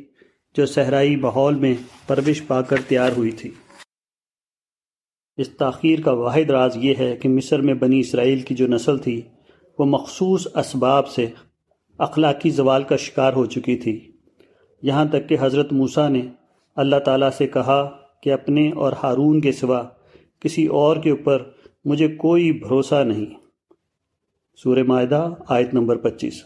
جو 0.57 0.67
صحرائی 0.67 1.17
ماحول 1.17 1.55
میں 1.55 1.75
پرورش 2.07 2.47
پا 2.47 2.63
کر 2.63 2.77
تیار 2.89 3.11
ہوئی 3.17 3.31
تھی۔ 3.31 3.51
اس 5.37 5.49
تاخیر 5.49 6.01
کا 6.01 6.13
واحد 6.13 6.51
راز 6.51 6.77
یہ 6.77 6.95
ہے 6.99 7.17
کہ 7.17 7.29
مصر 7.29 7.61
میں 7.61 7.75
بنی 7.75 8.01
اسرائیل 8.01 8.41
کی 8.41 8.55
جو 8.55 8.67
نسل 8.69 8.99
تھی 8.99 9.21
وہ 9.79 9.85
مخصوص 9.85 10.47
اسباب 10.55 11.09
سے 11.09 11.27
اخلاقی 11.99 12.51
زوال 12.51 12.83
کا 12.83 12.97
شکار 12.97 13.33
ہو 13.33 13.47
چکی 13.47 13.77
تھی۔ 13.77 14.13
یہاں 14.83 15.05
تک 15.05 15.29
کہ 15.29 15.37
حضرت 15.41 15.73
موسیٰ 15.73 16.11
نے 16.11 16.23
اللہ 16.79 16.97
تعالیٰ 16.97 17.31
سے 17.31 17.47
کہا 17.47 17.99
کہ 18.23 18.33
اپنے 18.33 18.73
اور 18.73 18.93
ہارون 19.03 19.41
کے 19.41 19.53
سوا 19.53 19.83
کسی 20.41 20.67
اور 20.67 20.97
کے 20.97 21.11
اوپر 21.11 21.43
مجھے 21.85 22.09
کوئی 22.09 22.53
بھروسہ 22.53 23.05
نہیں۔ 23.05 23.27
سورہ 24.63 24.83
معدہ 24.83 25.29
آیت 25.49 25.75
نمبر 25.75 25.97
پچیس۔ 25.97 26.45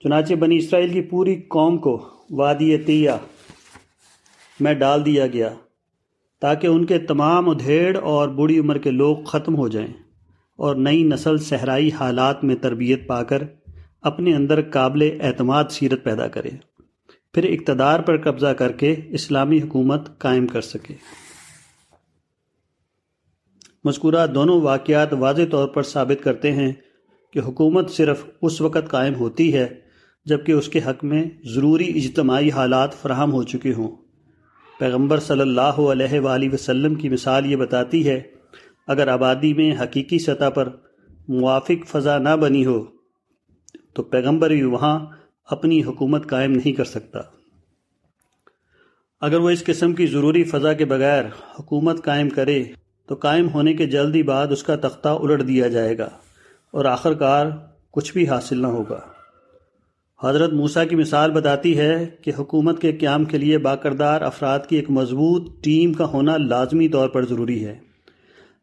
چنانچہ 0.00 0.34
بنی 0.34 0.56
اسرائیل 0.56 0.92
کی 0.92 1.02
پوری 1.02 1.42
قوم 1.42 1.78
کو 1.78 2.08
وادی 2.30 2.76
طیہ 2.76 3.10
میں 4.60 4.74
ڈال 4.74 5.06
دیا 5.06 5.26
گیا 5.26 5.48
تاکہ 6.40 6.66
ان 6.66 6.84
کے 6.84 6.98
تمام 6.98 7.50
ادھیڑ 7.50 7.96
اور 7.96 8.28
بڑی 8.28 8.58
عمر 8.58 8.78
کے 8.78 8.90
لوگ 8.90 9.16
ختم 9.16 9.56
ہو 9.56 9.68
جائیں 9.68 9.92
اور 10.56 10.76
نئی 10.76 11.02
نسل 11.02 11.38
صحرائی 11.38 11.90
حالات 11.90 12.44
میں 12.44 12.56
تربیت 12.56 13.06
پا 13.06 13.22
کر 13.22 13.42
اپنے 14.02 14.34
اندر 14.34 14.62
قابل 14.70 15.18
اعتماد 15.20 15.64
سیرت 15.70 16.04
پیدا 16.04 16.28
کرے۔ 16.28 16.73
پھر 17.34 17.44
اقتدار 17.44 18.00
پر 18.00 18.22
قبضہ 18.22 18.46
کر 18.46 18.72
کے 18.72 18.94
اسلامی 19.08 19.62
حکومت 19.62 20.18
قائم 20.18 20.46
کر 20.46 20.60
سکے۔ 20.60 20.94
مذکورہ 23.84 24.26
دونوں 24.26 24.60
واقعات 24.60 25.12
واضح 25.12 25.42
طور 25.50 25.68
پر 25.68 25.82
ثابت 25.82 26.24
کرتے 26.24 26.52
ہیں 26.52 26.72
کہ 27.32 27.38
حکومت 27.38 27.90
صرف 27.90 28.24
اس 28.42 28.60
وقت 28.60 28.90
قائم 28.90 29.14
ہوتی 29.14 29.54
ہے 29.54 29.68
جبکہ 30.26 30.52
اس 30.52 30.68
کے 30.68 30.78
حق 30.78 31.04
میں 31.04 31.24
ضروری 31.44 31.88
اجتماعی 31.98 32.50
حالات 32.50 32.94
فراہم 32.94 33.32
ہو 33.32 33.42
چکے 33.42 33.72
ہوں۔ 33.72 33.96
پیغمبر 34.78 35.18
صلی 35.18 35.40
اللہ 35.40 35.80
علیہ 35.90 36.20
وآلہ 36.20 36.52
وسلم 36.52 36.94
کی 36.94 37.08
مثال 37.08 37.46
یہ 37.46 37.56
بتاتی 37.56 38.08
ہے، 38.08 38.22
اگر 38.86 39.08
آبادی 39.08 39.54
میں 39.54 39.76
حقیقی 39.82 40.18
سطح 40.18 40.48
پر 40.48 40.68
موافق 41.28 41.86
فضا 41.86 42.18
نہ 42.18 42.36
بنی 42.36 42.66
ہو، 42.66 42.84
تو 43.94 44.02
پیغمبر 44.02 44.50
بھی 44.50 44.62
وہاں 44.62 44.98
اپنی 45.44 45.84
حکومت 45.84 46.28
قائم 46.28 46.52
نہیں 46.52 46.72
کر 46.72 46.84
سکتا۔ 46.84 47.20
اگر 49.20 49.38
وہ 49.38 49.50
اس 49.50 49.64
قسم 49.64 49.92
کی 49.92 50.06
ضروری 50.06 50.44
فضا 50.44 50.72
کے 50.72 50.84
بغیر 50.84 51.24
حکومت 51.60 52.04
قائم 52.04 52.28
کرے، 52.28 52.64
تو 53.06 53.14
قائم 53.14 53.48
ہونے 53.48 53.74
کے 53.74 53.86
جلدی 53.86 54.22
بعد 54.22 54.46
اس 54.46 54.62
کا 54.62 54.76
تختہ 54.76 55.08
الٹ 55.08 55.48
دیا 55.48 55.68
جائے 55.68 55.98
گا 55.98 56.08
اور 56.70 56.84
آخر 56.84 57.14
کار 57.14 57.46
کچھ 57.90 58.12
بھی 58.12 58.28
حاصل 58.28 58.62
نہ 58.62 58.66
ہوگا۔ 58.66 59.00
حضرت 60.22 60.52
موسیٰ 60.52 60.88
کی 60.88 60.96
مثال 60.96 61.30
بتاتی 61.30 61.78
ہے 61.78 62.06
کہ 62.22 62.32
حکومت 62.38 62.80
کے 62.80 62.92
قیام 62.92 63.24
کے 63.24 63.38
لیے 63.38 63.58
باکردار 63.58 64.22
افراد 64.22 64.58
کی 64.68 64.76
ایک 64.76 64.90
مضبوط 64.90 65.64
ٹیم 65.64 65.92
کا 65.92 66.04
ہونا 66.04 66.36
لازمی 66.36 66.88
طور 66.88 67.08
پر 67.08 67.26
ضروری 67.26 67.66
ہے۔ 67.66 67.78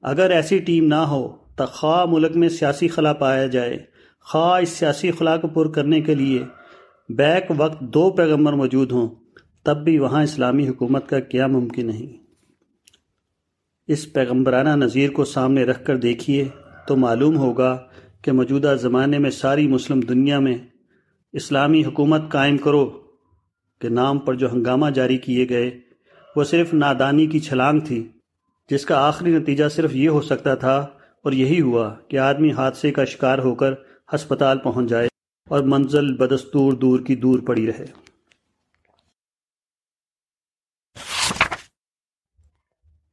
اگر 0.01 0.29
ایسی 0.29 0.59
ٹیم 0.59 0.87
نہ 0.87 0.95
ہو، 0.95 1.35
تو 1.55 1.65
خواہ 1.65 2.05
ملک 2.05 2.35
میں 2.35 2.49
سیاسی 2.49 2.87
خلا 2.87 3.13
پایا 3.13 3.45
جائے، 3.45 3.77
خواہ 4.19 4.61
اس 4.61 4.69
سیاسی 4.69 5.11
خلا 5.11 5.37
کو 5.37 5.47
پر 5.47 5.67
کرنے 5.67 6.01
کے 6.01 6.15
لیے 6.15 6.43
بیک 7.17 7.52
وقت 7.58 7.80
دو 7.93 8.10
پیغمبر 8.12 8.54
موجود 8.54 8.91
ہوں، 8.91 9.08
تب 9.63 9.84
بھی 9.84 9.97
وہاں 10.00 10.24
اسلامی 10.24 10.67
حکومت 10.67 11.10
کا 11.10 11.19
کیا 11.19 11.47
ممکن 11.47 11.88
نہیں۔ 11.88 12.17
اس 13.88 14.13
پیغمبرانہ 14.13 14.76
نظیر 14.76 15.12
کو 15.12 15.26
سامنے 15.26 15.63
رکھ 15.63 15.86
کر 15.86 15.97
دیکھیے 15.97 16.47
تو 16.88 16.95
معلوم 16.95 17.38
ہوگا 17.38 17.78
کہ 18.21 18.32
موجودہ 18.32 18.76
زمانے 18.82 19.17
میں 19.17 19.30
ساری 19.32 19.67
مسلم 19.67 20.00
دنیا 20.00 20.39
میں 20.39 20.58
اسلامی 21.34 21.84
حکومت 21.86 22.21
قائم 22.30 22.58
کرو 22.58 22.86
کے 23.82 23.89
نام 23.89 24.19
پر 24.19 24.34
جو 24.34 24.52
ہنگامہ 24.54 24.89
جاری 24.89 25.17
کیے 25.17 25.50
گئے، 25.50 25.69
وہ 26.36 26.43
صرف 26.43 26.74
نادانی 26.74 27.28
کی 27.28 27.39
چھلانگ 27.39 27.80
تھی، 27.80 28.08
جس 28.69 28.86
کا 28.86 29.08
آخری 29.08 29.38
نتیجہ 29.38 29.67
صرف 29.67 29.95
یہ 29.95 30.10
ہو 30.10 30.21
سکتا 30.21 30.56
تھا 30.56 30.78
اور 31.26 31.32
یہی 31.32 31.62
ہوا 31.62 31.93
کہ 32.08 32.17
آدمی 32.19 32.52
حادثے 32.52 32.91
کا 32.91 33.06
شکار 33.06 33.39
ہو 33.39 33.56
کر 33.56 33.74
ہسپتال 34.15 34.58
پہنچ 34.58 34.89
جائے۔ 34.89 35.11
اور 35.51 35.63
منزل 35.63 36.17
بدستور 36.17 36.73
دور 36.73 36.99
کی 36.99 37.15
دور 37.15 37.39
پڑی 37.39 37.67
رہے۔ 37.67 37.85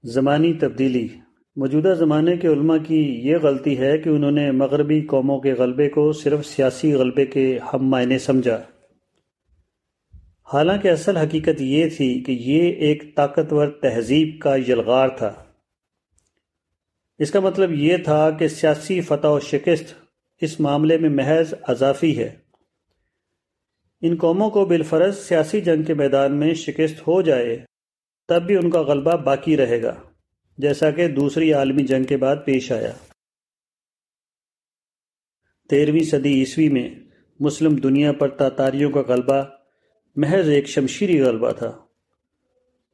زمانی 0.02 0.54
تبدیلی۔ 0.54 1.08
موجودہ 1.56 1.94
زمانے 1.98 2.36
کے 2.36 2.48
علماء 2.48 2.76
کی 2.86 3.20
یہ 3.24 3.36
غلطی 3.36 3.78
ہے 3.78 3.98
کہ 3.98 4.08
انہوں 4.08 4.30
نے 4.30 4.50
مغربی 4.50 5.00
قوموں 5.00 5.40
کے 5.40 5.52
غلبے 5.52 5.88
کو 5.88 6.12
صرف 6.12 6.46
سیاسی 6.46 6.94
غلبے 6.94 7.26
کے 7.26 7.58
ہم 7.72 7.88
معنی 7.88 8.18
سمجھا۔ 8.18 8.62
حالانکہ 10.52 10.88
اصل 10.88 11.16
حقیقت 11.16 11.60
یہ 11.60 11.88
تھی 11.96 12.22
کہ 12.24 12.32
یہ 12.32 12.72
ایک 12.72 13.16
طاقتور 13.16 13.68
تہذیب 13.68 14.40
کا 14.40 14.56
یلغار 14.56 15.08
تھا۔ 15.08 15.44
اس 17.18 17.30
کا 17.30 17.40
مطلب 17.40 17.72
یہ 17.72 17.96
تھا 17.96 18.30
کہ 18.30 18.48
سیاسی 18.48 19.00
فتح 19.00 19.26
و 19.26 19.40
شکست 19.40 20.07
اس 20.40 20.60
معاملے 20.60 20.98
میں 20.98 21.10
محض 21.10 21.54
اضافی 21.62 22.18
ہے۔ 22.18 22.36
ان 24.02 24.16
قوموں 24.16 24.50
کو 24.50 24.64
بالفرض 24.64 25.18
سیاسی 25.18 25.60
جنگ 25.60 25.82
کے 25.82 25.94
میدان 25.94 26.36
میں 26.36 26.54
شکست 26.54 27.06
ہو 27.06 27.22
جائے، 27.22 27.64
تب 28.28 28.42
بھی 28.42 28.56
ان 28.56 28.70
کا 28.70 28.80
غلبہ 28.82 29.16
باقی 29.16 29.56
رہے 29.56 29.82
گا، 29.82 29.94
جیسا 30.58 30.90
کہ 30.90 31.08
دوسری 31.08 31.52
عالمی 31.52 31.82
جنگ 31.82 32.04
کے 32.04 32.16
بعد 32.16 32.36
پیش 32.44 32.72
آیا۔ 32.72 32.92
تیرہویں 35.70 36.04
صدی 36.04 36.34
عیسوی 36.34 36.68
میں 36.68 36.94
مسلم 37.40 37.76
دنیا 37.76 38.12
پر 38.12 38.28
تاتاریوں 38.28 38.90
کا 38.90 39.02
غلبہ 39.08 39.42
محض 40.16 40.48
ایک 40.48 40.68
شمشیری 40.68 41.20
غلبہ 41.20 41.52
تھا۔ 41.52 41.78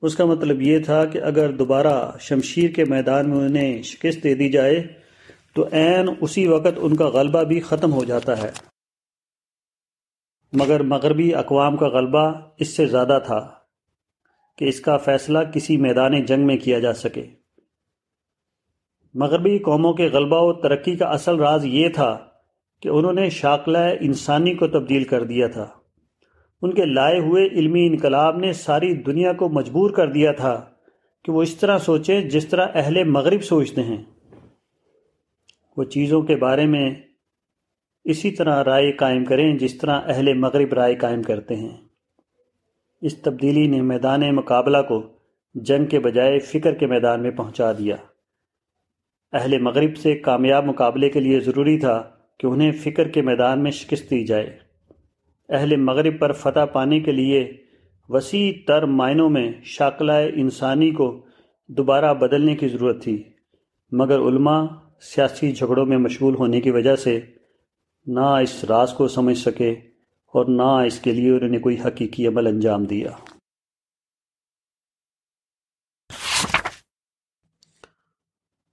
اس 0.03 0.17
کا 0.17 0.25
مطلب 0.25 0.63
یہ 0.63 0.79
تھا 0.79 1.05
کہ 1.05 1.19
اگر 1.19 1.53
دوبارہ 1.53 2.11
شمشیر 2.21 2.71
کے 2.71 2.85
میدان 2.85 3.31
میں 3.31 3.39
انہیں 3.39 3.83
شکست 3.83 4.25
دے 4.25 4.35
دی 4.35 4.51
جائے 4.51 5.04
تو 5.55 5.67
عین 5.73 6.09
اسی 6.21 6.47
وقت 6.47 6.79
ان 6.81 6.97
کا 6.97 7.09
غلبہ 7.09 7.43
بھی 7.43 7.61
ختم 7.61 7.93
ہو 7.93 8.05
جاتا 8.05 8.43
ہے۔ 8.43 8.51
مگر 10.53 10.83
مغربی 10.83 11.35
اقوام 11.35 11.77
کا 11.77 11.89
غلبہ 11.89 12.33
اس 12.59 12.77
سے 12.77 12.87
زیادہ 12.87 13.19
تھا 13.27 13.51
کہ 14.59 14.65
اس 14.65 14.81
کا 14.81 14.97
فیصلہ 14.97 15.39
کسی 15.55 15.77
میدان 15.77 16.25
جنگ 16.25 16.47
میں 16.47 16.57
کیا 16.57 16.79
جا 16.79 16.93
سکے۔ 16.93 17.27
مغربی 19.15 19.59
قوموں 19.59 19.93
کے 19.93 20.07
غلبہ 20.07 20.41
و 20.41 20.53
ترقی 20.53 20.97
کا 20.97 21.07
اصل 21.07 21.37
راز 21.37 21.65
یہ 21.65 21.89
تھا 21.89 22.19
کہ 22.83 22.89
انہوں 22.89 23.13
نے 23.13 23.31
شاکلہ 23.31 23.79
انسانی 24.01 24.55
کو 24.55 24.67
تبدیل 24.67 25.05
کر 25.05 25.25
دیا 25.25 25.47
تھا۔ 25.47 25.69
ان 26.63 26.75
کے 26.75 26.85
لائے 26.85 27.19
ہوئے 27.19 27.47
علمی 27.47 27.87
انقلاب 27.87 28.37
نے 28.37 28.53
ساری 28.53 28.95
دنیا 28.95 29.33
کو 29.33 29.49
مجبور 29.49 29.91
کر 29.91 30.13
دیا 30.13 30.33
تھا 30.33 30.71
کہ 31.25 31.33
وہ 31.33 31.43
اس 31.43 31.57
طرح 31.57 31.79
سوچیں 31.79 32.21
جس 32.21 32.49
طرح 32.49 32.67
اہل 32.75 33.05
مغرب 33.05 33.45
سوچتے 33.45 33.83
ہیں۔ 33.83 34.14
وہ 35.77 35.85
چیزوں 35.85 36.23
کے 36.23 36.37
بارے 36.37 36.67
میں 36.67 36.95
اسی 38.05 38.31
طرح 38.31 38.65
رائے 38.65 38.93
قائم 38.93 39.25
کریں 39.25 39.59
جس 39.59 39.79
طرح 39.79 40.01
اہل 40.05 40.35
مغرب 40.35 40.73
رائے 40.73 40.95
قائم 40.95 41.23
کرتے 41.23 41.57
ہیں۔ 41.57 41.77
اس 43.01 43.19
تبدیلی 43.19 43.67
نے 43.67 43.83
میدان 43.83 44.37
مقابلہ 44.37 44.79
کو 44.89 45.07
جنگ 45.55 45.87
کے 45.87 46.01
بجائے 46.01 46.39
فکر 46.39 46.75
کے 46.75 46.87
میدان 46.87 47.23
میں 47.23 47.31
پہنچا 47.31 47.73
دیا۔ 47.73 47.97
اہل 49.33 49.59
مغرب 49.59 49.97
سے 49.97 50.15
کامیاب 50.15 50.65
مقابلے 50.65 51.09
کے 51.09 51.21
لیے 51.21 51.41
ضروری 51.41 51.79
تھا 51.79 52.11
کہ 52.39 52.47
انہیں 52.47 52.73
فکر 52.73 53.09
کے 53.09 53.23
میدان 53.23 53.63
میں 53.63 53.71
شکست 53.71 54.11
دی 54.11 54.25
جائے۔ 54.25 54.59
اہل 55.49 55.77
مغرب 55.77 56.19
پر 56.19 56.33
فتح 56.33 56.65
پانے 56.73 57.01
کے 57.01 57.13
لیے 57.13 57.53
وسیع 58.09 58.53
تر 58.67 58.87
معنوں 58.87 59.31
میں 59.31 59.53
شاکلہ 59.65 60.13
انسانی 60.35 60.91
کو 60.91 61.27
دوبارہ 61.69 62.15
بدلنے 62.15 62.57
کی 62.57 62.69
ضرورت 62.69 63.03
تھی۔ 63.03 63.23
مگر 63.93 64.19
علماء 64.19 64.65
سیاسی 65.01 65.53
جھگڑوں 65.53 65.87
میں 65.87 65.99
مشغول 65.99 66.35
ہونے 66.35 66.61
کی 66.61 66.71
وجہ 66.71 66.97
سے 66.97 67.21
نہ 68.07 68.21
اس 68.21 68.65
راز 68.65 68.93
کو 68.93 69.09
سمجھ 69.09 69.39
سکے 69.39 69.71
اور 70.27 70.47
نہ 70.49 70.87
اس 70.87 71.01
کے 71.01 71.13
لیے 71.13 71.31
انہوں 71.31 71.49
نے 71.49 71.59
کوئی 71.59 71.81
حقیقی 71.81 72.27
عمل 72.27 72.47
انجام 72.47 72.85
دیا۔ 72.85 73.09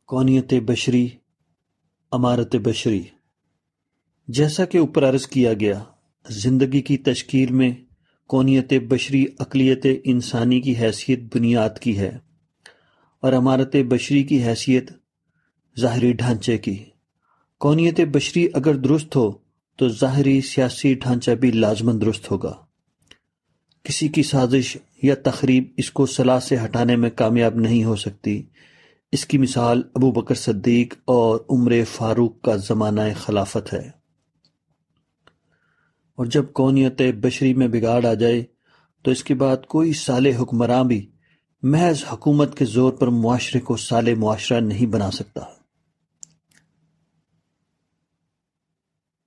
کونیت 0.05 0.53
بشری، 0.65 1.07
امارت 2.11 2.55
بشری۔ 2.55 3.03
جیسا 4.27 4.65
کہ 4.65 4.77
اوپر 4.77 5.09
عرض 5.09 5.27
کیا 5.27 5.53
گیا، 5.53 5.83
زندگی 6.29 6.81
کی 6.81 6.97
تشکیل 6.97 7.51
میں 7.51 7.71
کونیت 8.27 8.73
بشری 8.89 9.25
اقلیت 9.39 9.85
انسانی 10.03 10.61
کی 10.61 10.75
حیثیت 10.75 11.19
بنیاد 11.19 11.79
کی 11.81 11.99
ہے 11.99 12.17
اور 13.19 13.33
امارت 13.33 13.75
بشری 13.75 14.23
کی 14.23 14.43
حیثیت 14.43 15.00
ظاہری 15.79 16.13
ڈھانچے 16.13 16.57
کی۔ 16.57 16.85
کونیت 17.59 17.99
بشری 18.11 18.47
اگر 18.53 18.75
درست 18.75 19.15
ہو، 19.15 19.31
تو 19.75 19.89
ظاہری 19.89 20.41
سیاسی 20.41 20.93
ڈھانچہ 20.93 21.31
بھی 21.31 21.51
لازمن 21.51 22.01
درست 22.01 22.31
ہوگا۔ 22.31 22.53
کسی 23.83 24.07
کی 24.07 24.23
سازش 24.23 24.77
یا 25.03 25.15
تقریب 25.23 25.63
اس 25.77 25.91
کو 25.91 26.05
صلاح 26.05 26.39
سے 26.39 26.57
ہٹانے 26.65 26.95
میں 26.95 27.09
کامیاب 27.09 27.55
نہیں 27.55 27.83
ہو 27.83 27.95
سکتی۔ 27.95 28.43
اس 29.11 29.25
کی 29.25 29.37
مثال 29.37 29.81
ابو 29.95 30.11
بکر 30.11 30.35
صدیق 30.35 30.93
اور 31.05 31.39
عمر 31.49 31.73
فاروق 31.91 32.41
کا 32.41 32.55
زمانہ 32.55 33.01
خلافت 33.17 33.73
ہے۔ 33.73 33.89
اور 36.15 36.25
جب 36.25 36.45
کونیت 36.53 37.01
بشری 37.01 37.53
میں 37.53 37.67
بگاڑ 37.67 38.05
آ 38.05 38.13
جائے، 38.13 38.43
تو 39.01 39.11
اس 39.11 39.23
کے 39.23 39.33
بعد 39.33 39.57
کوئی 39.67 39.93
سال 39.93 40.25
حکمراں 40.25 40.83
بھی 40.83 41.11
محض 41.63 42.03
حکومت 42.13 42.57
کے 42.57 42.65
زور 42.65 42.93
پر 42.93 43.07
معاشرے 43.07 43.61
کو 43.61 43.77
سال 43.77 44.15
معاشرہ 44.15 44.59
نہیں 44.59 44.85
بنا 44.85 45.11
سکتا۔ 45.11 45.60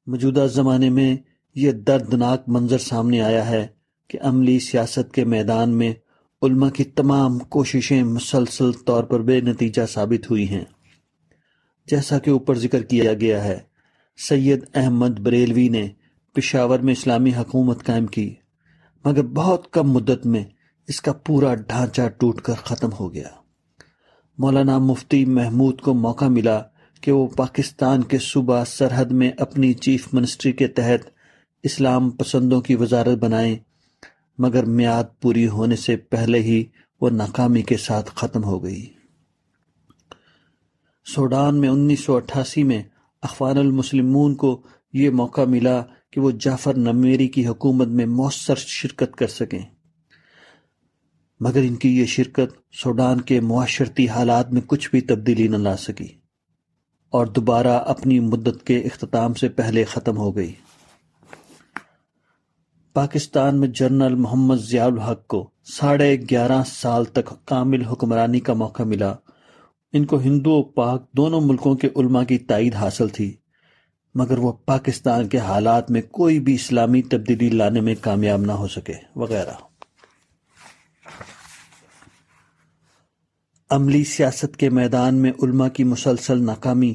موجودہ 0.06 0.46
زمانے 0.50 0.90
میں 0.90 1.16
یہ 1.54 1.72
دردناک 1.72 2.42
منظر 2.46 2.78
سامنے 2.78 3.20
آیا 3.20 3.48
ہے 3.48 3.66
کہ 4.08 4.18
عملی 4.22 4.58
سیاست 4.58 5.14
کے 5.14 5.24
میدان 5.24 5.70
میں 5.70 5.94
علماء 6.42 6.68
کی 6.68 6.84
تمام 6.84 7.38
کوششیں 7.38 8.02
مسلسل 8.02 8.72
طور 8.72 9.04
پر 9.04 9.20
بے 9.20 9.40
نتیجہ 9.40 9.82
ثابت 9.86 10.30
ہوئی 10.30 10.48
ہیں۔ 10.48 10.64
جیسا 11.86 12.18
کہ 12.18 12.30
اوپر 12.30 12.58
ذکر 12.58 12.82
کیا 12.82 13.14
گیا 13.14 13.44
ہے، 13.44 13.58
سید 14.28 14.64
احمد 14.74 15.20
بریلوی 15.20 15.68
نے 15.68 15.88
پشاور 16.32 16.78
میں 16.78 16.92
اسلامی 16.92 17.30
حکومت 17.30 17.84
قائم 17.84 18.06
کی، 18.06 18.34
مگر 19.04 19.22
بہت 19.22 19.72
کم 19.72 19.90
مدت 19.90 20.26
میں 20.26 20.44
اس 20.88 21.00
کا 21.00 21.12
پورا 21.12 21.54
ڈھانچہ 21.54 22.02
ٹوٹ 22.18 22.40
کر 22.40 22.54
ختم 22.54 22.88
ہو 23.00 23.14
گیا۔ 23.14 23.28
مولانا 24.38 24.78
مفتی 24.78 25.24
محمود 25.24 25.80
کو 25.80 25.94
موقع 25.94 26.24
ملا 26.24 26.62
کہ 27.04 27.12
وہ 27.12 27.26
پاکستان 27.26 28.02
کے 28.02 28.18
صوبہ 28.18 28.64
سرحد 28.64 29.04
میں 29.04 29.30
اپنی 29.38 29.72
چیف 29.72 30.14
منسٹری 30.14 30.52
کے 30.52 30.68
تحت 30.68 31.10
اسلام 31.62 32.10
پسندوں 32.10 32.60
کی 32.60 32.74
وزارت 32.74 33.18
بنائیں، 33.18 33.58
مگر 34.38 34.64
میعاد 34.64 35.04
پوری 35.20 35.48
ہونے 35.48 35.76
سے 35.76 35.96
پہلے 35.96 36.38
ہی 36.38 36.64
وہ 37.00 37.10
ناکامی 37.10 37.62
کے 37.62 37.76
ساتھ 37.76 38.10
ختم 38.14 38.44
ہو 38.44 38.64
گئی۔ 38.64 38.86
سوڈان 41.14 41.60
میں 41.60 41.68
انیس 41.68 42.00
سو 42.00 42.16
اٹھاسی 42.16 42.62
میں 42.62 42.82
اخوان 43.22 43.58
المسلمون 43.58 44.34
کو 44.34 44.62
یہ 44.92 45.10
موقع 45.10 45.44
ملا 45.44 45.82
کہ 46.12 46.20
وہ 46.20 46.30
جعفر 46.30 46.76
نمیری 46.76 47.28
کی 47.28 47.46
حکومت 47.46 47.88
میں 47.88 48.06
مؤثر 48.06 48.54
شرکت 48.54 49.16
کر 49.16 49.26
سکیں۔ 49.26 49.62
مگر 51.40 51.60
ان 51.60 51.74
کی 51.74 51.98
یہ 51.98 52.04
شرکت 52.04 52.74
سوڈان 52.82 53.20
کے 53.20 53.40
معاشرتی 53.40 54.08
حالات 54.08 54.52
میں 54.52 54.62
کچھ 54.66 54.90
بھی 54.90 55.00
تبدیلی 55.00 55.48
نہ 55.48 55.56
لا 55.56 55.76
سکی۔ 55.76 56.23
اور 57.14 57.26
دوبارہ 57.26 57.78
اپنی 57.86 58.20
مدت 58.20 58.66
کے 58.66 58.78
اختتام 58.78 59.34
سے 59.34 59.48
پہلے 59.48 59.84
ختم 59.84 60.16
ہو 60.16 60.36
گئی۔ 60.36 60.52
پاکستان 62.92 63.60
میں 63.60 63.68
جنرل 63.68 64.14
محمد 64.14 64.56
ضیاء 64.56 64.86
الحق 64.86 65.26
کو 65.26 65.50
ساڑھے 65.64 66.16
گیارہ 66.30 66.62
سال 66.66 67.04
تک 67.04 67.46
کامل 67.46 67.84
حکمرانی 67.84 68.40
کا 68.40 68.54
موقع 68.54 68.82
ملا۔ 68.82 69.14
ان 69.92 70.04
کو 70.04 70.18
ہندو 70.18 70.50
و 70.50 70.62
پاک 70.62 71.12
دونوں 71.12 71.40
ملکوں 71.40 71.74
کے 71.74 71.88
علماء 71.96 72.24
کی 72.24 72.38
تائید 72.38 72.74
حاصل 72.74 73.08
تھی، 73.08 73.36
مگر 74.14 74.38
وہ 74.38 74.52
پاکستان 74.52 75.28
کے 75.28 75.38
حالات 75.38 75.90
میں 75.90 76.02
کوئی 76.10 76.40
بھی 76.40 76.54
اسلامی 76.54 77.02
تبدیلی 77.02 77.48
لانے 77.48 77.80
میں 77.80 77.94
کامیاب 78.00 78.40
نہ 78.40 78.52
ہو 78.52 78.68
سکے، 78.68 78.94
وغیرہ۔ 79.16 79.52
عملی 83.70 84.04
سیاست 84.04 84.56
کے 84.56 84.70
میدان 84.70 85.14
میں 85.14 85.32
علماء 85.42 85.68
کی 85.68 85.84
مسلسل 85.84 86.42
ناکامی 86.42 86.94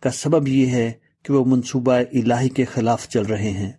کا 0.00 0.10
سبب 0.10 0.48
یہ 0.48 0.66
ہے 0.66 0.92
کہ 1.24 1.32
وہ 1.32 1.44
منصوبہ 1.44 1.92
الہی 1.92 2.48
کے 2.48 2.64
خلاف 2.64 3.08
چل 3.08 3.26
رہے 3.26 3.50
ہیں۔ 3.50 3.72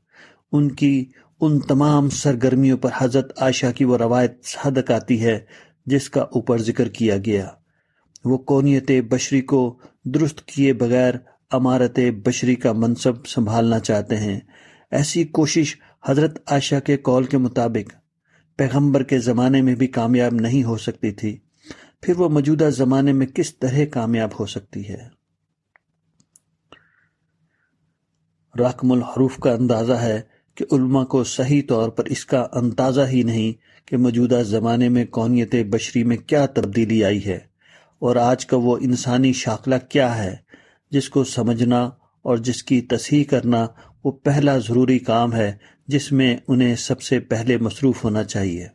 ان 0.51 0.71
کی، 0.71 1.05
ان 1.41 1.59
تمام 1.59 2.09
سرگرمیوں 2.09 2.77
پر 2.77 2.89
حضرت 2.97 3.41
عائشہ 3.41 3.65
کی 3.75 3.85
وہ 3.85 3.97
روایت 3.97 4.45
صدق 4.45 4.91
آتی 4.91 5.23
ہے 5.23 5.39
جس 5.85 6.09
کا 6.09 6.21
اوپر 6.21 6.61
ذکر 6.61 6.87
کیا 6.87 7.17
گیا۔ 7.25 7.49
وہ 8.25 8.37
کونیت 8.37 8.91
بشری 9.09 9.41
کو 9.41 9.79
درست 10.05 10.45
کیے 10.45 10.73
بغیر 10.73 11.13
امارت 11.51 11.99
بشری 12.25 12.55
کا 12.55 12.71
منصب 12.71 13.25
سنبھالنا 13.25 13.79
چاہتے 13.79 14.17
ہیں۔ 14.17 14.39
ایسی 14.91 15.23
کوشش 15.23 15.75
حضرت 16.05 16.39
عائشہ 16.51 16.79
کے 16.85 16.97
کول 16.97 17.23
کے 17.23 17.37
مطابق 17.37 17.93
پیغمبر 18.57 19.03
کے 19.03 19.19
زمانے 19.19 19.61
میں 19.61 19.75
بھی 19.75 19.87
کامیاب 19.87 20.33
نہیں 20.33 20.63
ہو 20.63 20.77
سکتی 20.77 21.11
تھی۔ 21.11 21.37
پھر 22.01 22.17
وہ 22.17 22.29
موجودہ 22.29 22.69
زمانے 22.71 23.13
میں 23.13 23.27
کس 23.27 23.59
طرح 23.59 23.85
کامیاب 23.91 24.29
ہو 24.39 24.45
سکتی 24.45 24.89
ہے؟ 24.89 25.18
رقم 28.59 28.91
الحروف 28.91 29.37
کا 29.37 29.51
اندازہ 29.51 29.93
ہے 29.93 30.21
کہ 30.55 30.65
علماء 30.71 31.03
کو 31.03 31.23
صحیح 31.23 31.61
طور 31.67 31.89
پر 31.89 32.05
اس 32.05 32.25
کا 32.25 32.47
اندازہ 32.53 33.01
ہی 33.01 33.23
نہیں 33.23 33.87
کہ 33.87 33.97
موجودہ 33.97 34.41
زمانے 34.45 34.89
میں 34.89 35.05
کونیت 35.05 35.55
بشری 35.69 36.03
میں 36.03 36.17
کیا 36.17 36.45
تبدیلی 36.45 37.03
آئی 37.03 37.25
ہے 37.25 37.39
اور 37.99 38.15
آج 38.15 38.45
کا 38.45 38.57
وہ 38.57 38.77
انسانی 38.81 39.33
شاخلہ 39.33 39.75
کیا 39.89 40.23
ہے، 40.23 40.35
جس 40.91 41.09
کو 41.09 41.23
سمجھنا 41.23 41.89
اور 42.21 42.37
جس 42.37 42.63
کی 42.63 42.81
تصحیح 42.81 43.23
کرنا 43.23 43.67
وہ 44.03 44.11
پہلا 44.11 44.57
ضروری 44.57 44.99
کام 44.99 45.33
ہے 45.33 45.51
جس 45.87 46.11
میں 46.11 46.37
انہیں 46.47 46.75
سب 46.75 47.01
سے 47.01 47.19
پہلے 47.19 47.57
مصروف 47.57 48.03
ہونا 48.03 48.23
چاہیے۔ 48.23 48.67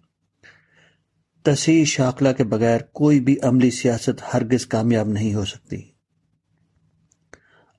تصحیح 1.43 1.85
شاخلہ 1.85 2.29
کے 2.37 2.45
بغیر 2.45 2.81
کوئی 2.93 3.21
بھی 3.21 3.37
عملی 3.43 3.71
سیاست 3.71 4.35
ہرگز 4.35 4.67
کامیاب 4.67 5.09
نہیں 5.09 5.35
ہو 5.35 5.45
سکتی۔ 5.45 5.94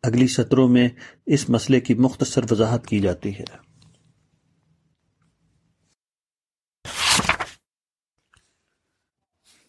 اگلی 0.06 0.28
سطروں 0.28 0.68
میں 0.68 0.89
اس 1.26 1.50
مسئلے 1.50 1.80
کی 1.80 1.94
مختصر 1.94 2.41
وضاحت 2.52 2.88
کی 2.88 3.00
جاتی 3.00 3.39
ہے۔ 3.39 3.44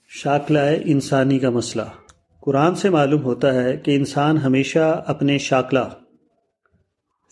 شاکلہ 0.09 0.59
انسانی 0.85 1.38
کا 1.38 1.51
مسئلہ۔ 1.51 1.83
قرآن 2.40 2.75
سے 2.75 2.90
معلوم 2.90 3.22
ہوتا 3.22 3.55
ہے 3.55 3.77
کہ 3.77 3.96
انسان 3.96 4.38
ہمیشہ 4.38 5.05
اپنے 5.07 5.38
شاکلہ، 5.38 5.81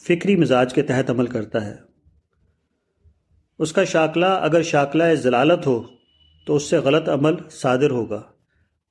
فکری 0.09 0.37
مزاج 0.37 0.75
کے 0.75 0.83
تحت 0.83 1.11
عمل 1.11 1.27
کرتا 1.27 1.65
ہے۔ 1.65 1.75
اس 3.59 3.73
کا 3.73 3.85
شاکلہ 3.85 4.27
اگر 4.27 4.63
شاکلہ 4.63 5.15
ضلالت 5.15 5.67
ہو 5.67 5.83
تو 6.47 6.57
اس 6.57 6.63
سے 6.63 6.79
غلط 6.79 7.09
عمل 7.09 7.35
صادر 7.51 7.91
ہوگا۔ 7.91 8.23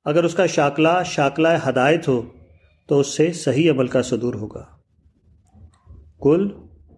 اگر 0.06 0.24
اس 0.24 0.36
کا 0.36 0.46
شاکلہ 0.46 1.04
شاکلہ 1.06 1.48
ہدایت 1.70 2.08
ہو 2.08 2.43
تو 2.88 3.00
اس 3.00 3.08
سے 3.08 3.32
صحیح 3.32 3.72
عمل 3.72 3.88
کا 3.88 4.02
صدور 4.02 4.34
ہوگا۔ 4.34 4.66
کل 6.22 6.50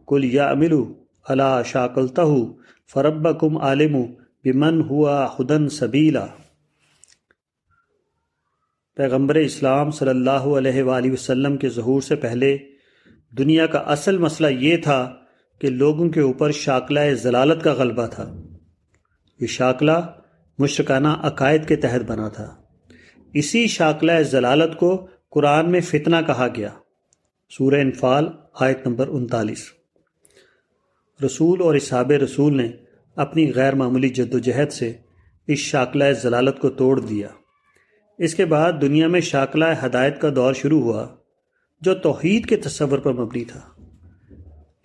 کل 0.08 0.24
یا 0.24 0.50
املو 0.50 0.93
اللہ 1.28 1.62
شاکلتا 1.65 2.24
فرب 2.93 3.39
کم 3.39 3.58
عالم 3.58 3.98
بمن 4.43 4.82
ہوا 4.82 5.26
ہدن 5.26 5.69
سبیلا۔ 5.69 6.26
پیغمبر 8.95 9.36
اسلام 9.36 9.91
صلی 9.91 10.10
اللہ 10.10 10.30
علیہ 10.30 10.84
وآلہ 10.84 11.12
وسلم 11.12 11.58
کے 11.58 11.69
ظہور 11.69 12.02
سے 12.02 12.15
پہلے 12.15 12.58
دنیا 13.38 13.65
کا 13.65 13.78
اصل 13.78 14.17
مسئلہ 14.17 14.48
یہ 14.48 14.78
تھا 14.78 15.15
کہ 15.60 15.69
لوگوں 15.69 16.10
کے 16.10 16.21
اوپر 16.21 16.52
شاکلہ 16.52 17.00
ضلالت 17.13 17.63
کا 17.63 17.74
غلبہ 17.74 18.08
تھا۔ 18.08 18.36
یہ 19.39 19.48
شاکلہ 19.48 20.13
مشرکانہ 20.60 21.08
عقائد 21.08 21.67
کے 21.67 21.76
تحت 21.76 22.02
بنا 22.08 22.30
تھا۔ 22.30 22.56
اسی 23.34 23.67
شاکلہ 23.67 24.21
ضلالت 24.21 24.78
کو 24.78 25.08
قرآن 25.36 25.71
میں 25.71 25.82
فتنہ 25.82 26.15
کہا 26.28 26.48
گیا۔ 26.56 26.69
سورہ 27.50 27.76
انفال، 27.76 28.28
آیت 28.60 28.88
نمبر 28.88 29.08
انتالیس۔ 29.08 29.71
رسول 31.26 31.62
اور 31.62 31.76
اصحاب 31.76 32.12
رسول 32.12 32.58
نے 32.58 32.71
اپنی 33.15 33.54
غیر 33.54 33.76
معمولی 33.76 34.10
جد 34.10 34.34
و 34.34 34.39
جہد 34.39 34.71
سے 34.71 34.93
اس 35.48 35.60
شاکلہ 35.60 36.04
ضلالت 36.12 36.60
کو 36.60 36.69
توڑ 36.69 37.00
دیا۔ 37.00 37.28
اس 38.17 38.36
کے 38.36 38.45
بعد 38.45 38.74
دنیا 38.82 39.08
میں 39.08 39.19
شاکلہ 39.19 39.65
ہدایت 39.86 40.21
کا 40.21 40.30
دور 40.36 40.54
شروع 40.54 40.82
ہوا، 40.82 41.08
جو 41.82 41.93
توحید 41.93 42.45
کے 42.45 42.56
تصور 42.56 43.00
پر 43.00 43.13
مبنی 43.13 43.45
تھا۔ 43.45 43.62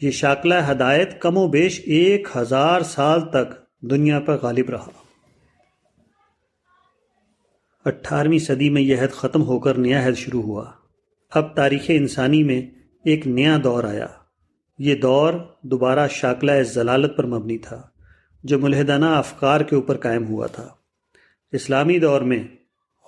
یہ 0.03 0.11
شاکلہ 0.11 0.55
ہدایت 0.71 1.21
کم 1.21 1.37
و 1.37 1.49
بیش 1.49 1.81
ایک 1.85 2.29
ہزار 2.37 2.81
سال 2.81 3.21
تک 3.21 3.81
دنیا 3.81 4.21
پر 4.21 4.37
غالب 4.43 4.71
رہا۔ 4.71 4.91
اٹھارہویں 7.85 8.39
صدی 8.39 8.71
میں 8.71 8.83
یہ 8.83 8.97
عہد 8.97 9.11
ختم 9.11 9.43
ہو 9.43 9.59
کر 9.59 9.75
نیا 9.75 10.07
عہد 10.07 10.15
شروع 10.15 10.43
ہوا۔ 10.43 10.65
اب 11.31 11.57
تاریخ 11.57 11.83
انسانی 11.89 12.43
میں 12.43 12.63
ایک 13.05 13.27
نیا 13.27 13.59
دور 13.65 13.85
آیا۔ 13.85 14.07
یہ 14.79 14.95
دور 14.95 15.35
دوبارہ 15.63 16.09
شاکلہ 16.09 16.63
ضلالت 16.63 17.17
پر 17.17 17.27
مبنی 17.27 17.59
تھا، 17.59 17.83
جو 18.45 18.59
ملحدانہ 18.59 19.05
افکار 19.05 19.61
کے 19.61 19.77
اوپر 19.77 19.97
قائم 19.97 20.27
ہوا 20.27 20.47
تھا۔ 20.47 20.69
اسلامی 21.53 21.99
دور 21.99 22.21
میں 22.21 22.43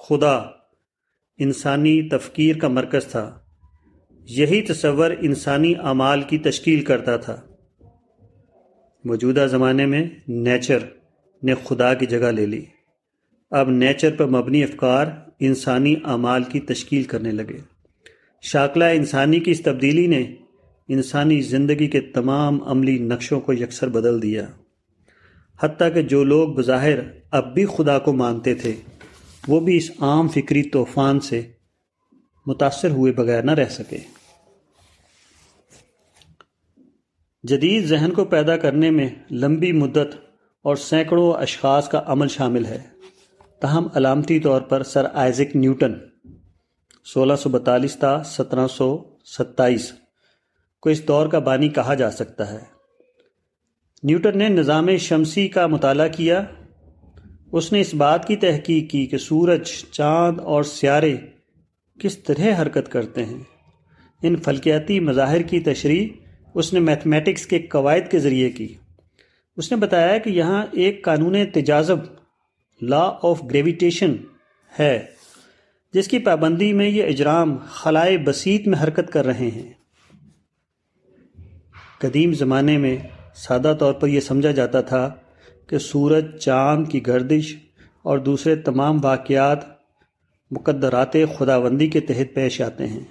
خدا 0.08 0.36
انسانی 1.38 2.08
تفکیر 2.08 2.58
کا 2.58 2.68
مرکز 2.68 3.06
تھا۔ 3.06 3.38
یہی 4.24 4.62
تصور 4.62 5.10
انسانی 5.20 5.74
اعمال 5.82 6.22
کی 6.22 6.38
تشکیل 6.38 6.84
کرتا 6.84 7.16
تھا۔ 7.16 7.40
موجودہ 9.04 9.46
زمانے 9.50 9.86
میں 9.86 10.08
نیچر 10.28 10.78
نے 11.42 11.54
خدا 11.64 11.94
کی 11.94 12.06
جگہ 12.06 12.30
لے 12.30 12.46
لی۔ 12.46 12.64
اب 13.52 13.70
نیچر 13.70 14.14
پر 14.16 14.26
مبنی 14.26 14.64
افکار 14.64 15.06
انسانی 15.40 15.94
اعمال 16.04 16.42
کی 16.42 16.60
تشکیل 16.60 17.02
کرنے 17.02 17.32
لگے۔ 17.32 17.58
شاکلہ 18.42 18.84
انسانی 18.84 19.40
کی 19.40 19.50
اس 19.50 19.62
تبدیلی 19.62 20.06
نے 20.06 20.34
انسانی 20.88 21.40
زندگی 21.40 21.86
کے 21.86 22.00
تمام 22.00 22.62
عملی 22.62 22.98
نقشوں 22.98 23.40
کو 23.40 23.52
یکسر 23.52 23.88
بدل 23.88 24.22
دیا۔ 24.22 24.46
حتیٰ 25.60 25.94
کہ 25.94 26.02
جو 26.02 26.24
لوگ 26.24 26.48
بظاہر 26.48 26.98
اب 27.30 27.54
بھی 27.54 27.66
خدا 27.66 27.98
کو 27.98 28.12
مانتے 28.12 28.54
تھے، 28.54 28.72
وہ 29.48 29.60
بھی 29.60 29.76
اس 29.76 29.90
عام 29.98 30.28
فکری 30.28 30.62
طوفان 30.62 31.20
سے 31.20 31.42
متاثر 32.46 32.90
ہوئے 32.90 33.12
بغیر 33.12 33.42
نہ 33.42 33.50
رہ 33.50 33.68
سکے۔ 33.68 33.98
جدید 37.42 37.84
ذہن 37.84 38.10
کو 38.14 38.24
پیدا 38.24 38.56
کرنے 38.56 38.90
میں 38.90 39.08
لمبی 39.30 39.72
مدت 39.72 40.14
اور 40.62 40.76
سینکڑوں 40.76 41.32
اشخاص 41.32 41.88
کا 41.88 42.02
عمل 42.06 42.28
شامل 42.28 42.66
ہے۔ 42.66 42.91
تاہم 43.62 43.88
علامتی 43.94 44.40
طور 44.40 44.62
پر 44.62 44.82
سر 44.82 45.06
آئزک 45.12 45.56
نیوٹن، 45.56 45.92
سولہ 47.04 47.36
سو 47.36 47.48
بتالیس 47.48 47.96
تا 47.96 48.22
سترہ 48.22 48.66
سو 48.66 49.04
ستائیس، 49.24 49.92
کو 50.80 50.90
اس 50.90 51.08
دور 51.08 51.26
کا 51.26 51.38
بانی 51.38 51.68
کہا 51.68 51.94
جا 51.94 52.10
سکتا 52.10 52.52
ہے۔ 52.52 52.58
نیوٹن 54.02 54.38
نے 54.38 54.48
نظام 54.48 54.96
شمسی 54.96 55.48
کا 55.48 55.66
مطالعہ 55.66 56.08
کیا۔ 56.08 56.44
اس 57.52 57.72
نے 57.72 57.80
اس 57.80 57.94
بات 57.94 58.28
کی 58.28 58.36
تحقیق 58.36 58.90
کی 58.90 59.06
کہ 59.06 59.18
سورج، 59.18 59.66
چاند 59.90 60.40
اور 60.40 60.62
سیارے 60.62 61.16
کس 62.00 62.18
طرح 62.18 62.62
حرکت 62.62 62.92
کرتے 62.92 63.24
ہیں۔ 63.24 63.38
ان 64.22 64.36
فلکیاتی 64.36 65.00
مظاہر 65.00 65.42
کی 65.42 65.60
تشریح 65.60 66.08
اس 66.54 66.72
نے 66.72 66.80
میتھمیٹکس 66.80 67.46
کے 67.46 67.58
قواعد 67.58 68.10
کے 68.10 68.18
ذریعے 68.18 68.50
کی۔ 68.50 68.74
اس 69.56 69.72
نے 69.72 69.78
بتایا 69.78 70.18
کہ 70.18 70.30
یہاں 70.30 70.66
ایک 70.72 71.04
قانون 71.04 71.36
تجازب 71.54 71.96
لا 72.82 73.12
آف 73.22 73.42
گریویٹیشن 73.44 74.16
ہے، 74.78 75.04
جس 75.94 76.08
کی 76.08 76.18
پابندی 76.18 76.72
میں 76.72 76.88
یہ 76.88 77.04
اجرام 77.04 77.56
خلائے 77.68 78.18
بسیط 78.18 78.66
میں 78.68 78.82
حرکت 78.82 79.12
کر 79.12 79.26
رہے 79.26 79.48
ہیں۔ 79.48 79.72
قدیم 81.98 82.32
زمانے 82.32 82.78
میں 82.78 82.96
سادہ 83.34 83.76
طور 83.78 83.92
پر 83.92 84.08
یہ 84.08 84.20
سمجھا 84.20 84.50
جاتا 84.50 84.80
تھا 84.80 85.14
کہ 85.66 85.78
سورج، 85.78 86.38
چاند 86.38 86.88
کی 86.88 87.06
گردش 87.06 87.56
اور 88.02 88.18
دوسرے 88.18 88.56
تمام 88.56 89.04
واقعات 89.04 89.58
مقدرات 90.50 91.12
خداوندی 91.38 91.86
کے 91.86 92.00
تحت 92.00 92.34
پیش 92.34 92.60
آتے 92.60 92.86
ہیں۔ 92.86 93.04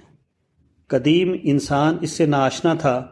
قدیم 0.86 1.34
انسان 1.42 1.96
اس 2.00 2.10
سے 2.10 2.26
ناشنا 2.26 2.74
تھا 2.74 3.06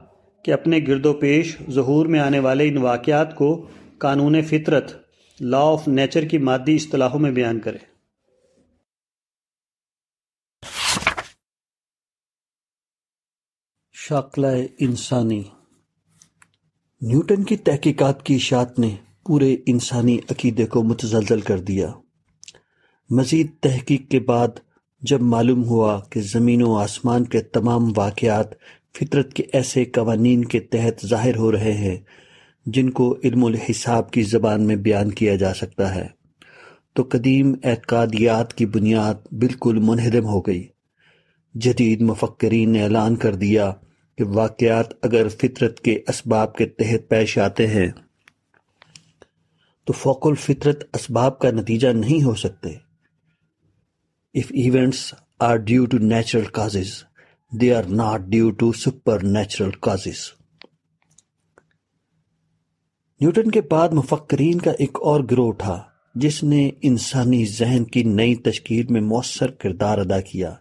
کہ 0.45 0.53
اپنے 0.53 0.81
گرد 0.89 1.07
و 1.07 1.13
پیش 1.13 1.57
ظہور 1.71 2.07
میں 2.07 2.21
آنے 2.21 2.39
والے 2.39 2.69
ان 2.69 2.77
واقعات 2.77 3.35
کو 3.35 3.69
قانون 3.99 4.43
فطرت 4.43 5.10
لا 5.41 5.59
آف 5.59 5.89
نیچر 5.89 6.25
کی 6.25 6.39
مادی 6.39 6.75
اصطلاحوں 6.75 7.21
میں 7.21 7.31
بیان 7.31 7.61
کرے 7.61 7.79
شاکلہ 13.93 14.47
انسانی۔ 14.79 15.43
نیوٹن 17.03 17.45
کی 17.45 17.57
تحقیقات 17.57 18.23
کی 18.23 18.35
اشاعت 18.35 18.79
نے 18.79 18.97
پورے 19.27 19.57
انسانی 19.67 20.19
عقیدے 20.31 20.67
کو 20.67 20.83
متزلزل 20.83 21.41
کر 21.41 21.61
دیا۔ 21.61 21.93
مزید 23.11 23.51
تحقیق 23.61 24.11
کے 24.11 24.21
بعد 24.21 24.49
جب 25.01 25.21
معلوم 25.21 25.65
ہوا 25.65 26.01
کہ 26.01 26.21
زمین 26.21 26.63
و 26.63 26.75
آسمان 26.75 27.25
کے 27.25 27.41
تمام 27.41 27.83
واقعات 27.97 28.47
فطرت 28.99 29.33
کے 29.33 29.43
ایسے 29.53 29.85
قوانین 29.85 30.45
کے 30.45 30.61
تحت 30.61 31.07
ظاہر 31.07 31.37
ہو 31.37 31.53
رہے 31.53 31.73
ہیں 31.73 31.97
جن 32.67 32.91
کو 32.91 33.19
علم 33.25 33.45
الحساب 33.45 34.11
کی 34.11 34.23
زبان 34.23 34.67
میں 34.67 34.77
بیان 34.77 35.11
کیا 35.11 35.37
جا 35.37 35.55
سکتا 35.55 35.95
ہے۔ 35.95 36.09
تو 36.95 37.03
قدیم 37.03 37.55
اعتقادیات 37.65 38.55
کی 38.55 38.67
بنیاد 38.67 39.15
بالکل 39.33 39.79
منہدم 39.83 40.25
ہو 40.25 40.41
گئی۔ 40.41 40.69
جدید 41.55 42.01
مفکرین 42.01 42.73
نے 42.73 42.83
اعلان 42.83 43.17
کر 43.17 43.35
دیا 43.35 43.73
کہ 44.19 44.25
واقعات 44.25 44.87
اگر 45.03 45.29
فطرت 45.29 45.81
کے 45.81 46.01
اسباب 46.09 46.55
کے 46.55 46.67
تحت 46.67 47.09
پیش 47.09 47.39
آتے 47.39 47.67
ہیں، 47.67 47.91
تو 49.85 49.93
فوق 49.93 50.27
الفطرت 50.27 50.85
اسباب 50.95 51.39
کا 51.39 51.51
نتیجہ 51.51 51.89
نہیں 51.89 52.23
ہو 52.23 52.35
سکتے۔ 52.35 52.69
If 54.35 54.47
events 54.51 55.15
are 55.41 55.57
due 55.57 55.87
to 55.87 55.99
natural 55.99 56.45
causes 56.45 57.05
they 57.53 57.75
are 57.75 57.83
not 57.83 58.21
due 58.21 58.51
to 58.51 58.73
supernatural 59.23 59.71
causes 59.71 60.40
Newton 63.21 63.51
کے 63.51 63.61
بعد 63.61 63.89
مفکرین 63.89 64.59
کا 64.59 64.71
ایک 64.79 64.99
اور 65.03 65.21
گروہ 65.31 65.53
تھا 65.53 65.83
جس 66.15 66.45
نے 66.45 66.71
انسانی 66.83 67.45
ذہن 67.45 67.85
کی 67.85 68.03
نئی 68.03 68.35
تشکیل 68.35 68.87
میں 68.91 69.01
مؤثر 69.01 69.51
کردار 69.51 69.99
ادا 69.99 70.21
کیا۔ 70.21 70.55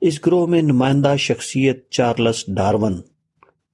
اس 0.00 0.26
گروہ 0.26 0.46
میں 0.46 0.62
نمائندہ 0.62 1.14
شخصیت 1.18 1.90
چارلس 1.90 2.44
ڈارون 2.56 3.00